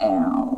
é, 0.00 0.08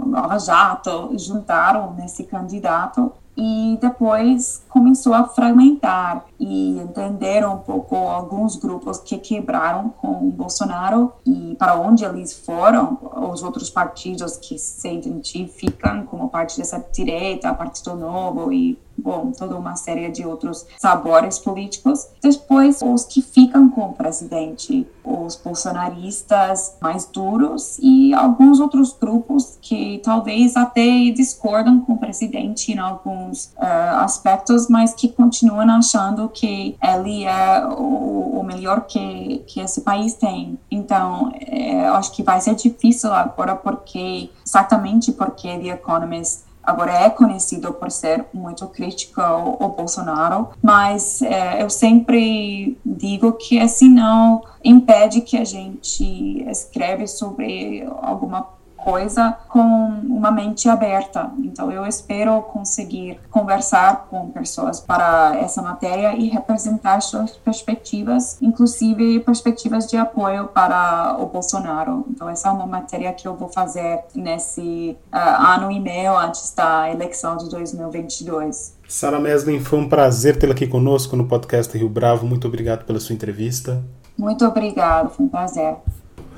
Nova 0.06 0.38
Jato, 0.38 1.10
juntaram 1.18 1.92
nesse 1.94 2.24
candidato 2.24 3.12
e 3.36 3.78
depois 3.80 4.62
começou 4.68 5.12
a 5.12 5.24
fragmentar 5.24 6.24
e 6.40 6.78
entenderam 6.78 7.54
um 7.54 7.58
pouco 7.58 7.94
alguns 7.94 8.56
grupos 8.56 8.98
que 8.98 9.18
quebraram 9.18 9.90
com 9.90 10.30
Bolsonaro 10.30 11.12
e 11.26 11.54
para 11.58 11.78
onde 11.78 12.04
eles 12.04 12.32
foram, 12.32 12.98
os 13.30 13.42
outros 13.42 13.68
partidos 13.68 14.36
que 14.36 14.58
se 14.58 14.90
identificam 14.90 16.04
como 16.06 16.28
parte 16.28 16.56
dessa 16.56 16.84
direita, 16.92 17.52
Partido 17.52 17.94
Novo 17.94 18.52
e 18.52 18.78
bom, 18.96 19.32
toda 19.36 19.56
uma 19.56 19.76
série 19.76 20.08
de 20.10 20.24
outros 20.26 20.66
sabores 20.78 21.38
políticos. 21.38 22.06
Depois, 22.22 22.80
os 22.82 23.04
que 23.04 23.22
ficam 23.22 23.68
com 23.68 23.86
o 23.86 23.92
presidente, 23.92 24.86
os 25.04 25.36
bolsonaristas 25.36 26.76
mais 26.80 27.06
duros 27.06 27.78
e 27.80 28.12
alguns 28.14 28.60
outros 28.60 28.92
grupos 28.92 29.58
que 29.60 30.00
talvez 30.02 30.56
até 30.56 31.10
discordam 31.10 31.80
com 31.80 31.94
o 31.94 31.98
presidente 31.98 32.72
em 32.72 32.78
alguns 32.78 33.46
uh, 33.56 34.00
aspectos, 34.00 34.68
mas 34.68 34.94
que 34.94 35.08
continuam 35.08 35.70
achando 35.70 36.28
que 36.28 36.76
ele 36.82 37.24
é 37.24 37.66
o, 37.66 38.40
o 38.40 38.42
melhor 38.42 38.86
que, 38.86 39.44
que 39.46 39.60
esse 39.60 39.80
país 39.80 40.14
tem. 40.14 40.58
Então, 40.70 41.32
é, 41.40 41.86
acho 41.88 42.12
que 42.12 42.22
vai 42.22 42.40
ser 42.40 42.54
difícil 42.54 43.12
agora 43.12 43.54
porque 43.54 44.30
exatamente 44.44 45.12
porque 45.12 45.48
The 45.58 45.68
Economist 45.68 46.45
agora 46.66 46.92
é 46.92 47.08
conhecido 47.08 47.72
por 47.72 47.90
ser 47.90 48.24
muito 48.34 48.66
crítico 48.66 49.20
ao, 49.20 49.76
Bolsonaro, 49.76 50.48
mas 50.60 51.22
é, 51.22 51.62
eu 51.62 51.70
sempre 51.70 52.76
digo 52.84 53.32
que 53.32 53.60
assim 53.60 53.88
não 53.88 54.42
impede 54.64 55.20
que 55.20 55.36
a 55.36 55.44
gente 55.44 56.44
escreve 56.48 57.06
sobre 57.06 57.86
alguma 58.02 58.55
coisa 58.86 59.36
com 59.48 59.58
uma 59.58 60.30
mente 60.30 60.68
aberta. 60.68 61.28
Então, 61.40 61.72
eu 61.72 61.84
espero 61.84 62.40
conseguir 62.42 63.18
conversar 63.28 64.06
com 64.08 64.30
pessoas 64.30 64.78
para 64.78 65.36
essa 65.40 65.60
matéria 65.60 66.16
e 66.16 66.28
representar 66.28 67.00
suas 67.00 67.32
perspectivas, 67.32 68.40
inclusive 68.40 69.18
perspectivas 69.20 69.88
de 69.88 69.96
apoio 69.96 70.46
para 70.46 71.16
o 71.18 71.26
Bolsonaro. 71.26 72.06
Então, 72.08 72.30
essa 72.30 72.46
é 72.46 72.52
uma 72.52 72.64
matéria 72.64 73.12
que 73.12 73.26
eu 73.26 73.34
vou 73.34 73.48
fazer 73.48 74.04
nesse 74.14 74.96
uh, 75.12 75.54
ano 75.54 75.72
e 75.72 75.80
meio 75.80 76.16
antes 76.16 76.54
da 76.54 76.88
eleição 76.88 77.36
de 77.36 77.50
2022. 77.50 78.76
Sara 78.86 79.18
Meslin, 79.18 79.58
foi 79.58 79.80
um 79.80 79.88
prazer 79.88 80.38
tê-la 80.38 80.52
aqui 80.52 80.68
conosco 80.68 81.16
no 81.16 81.26
podcast 81.26 81.76
Rio 81.76 81.88
Bravo. 81.88 82.24
Muito 82.24 82.46
obrigado 82.46 82.84
pela 82.84 83.00
sua 83.00 83.16
entrevista. 83.16 83.82
Muito 84.16 84.46
obrigado, 84.46 85.10
foi 85.10 85.26
um 85.26 85.28
prazer. 85.28 85.74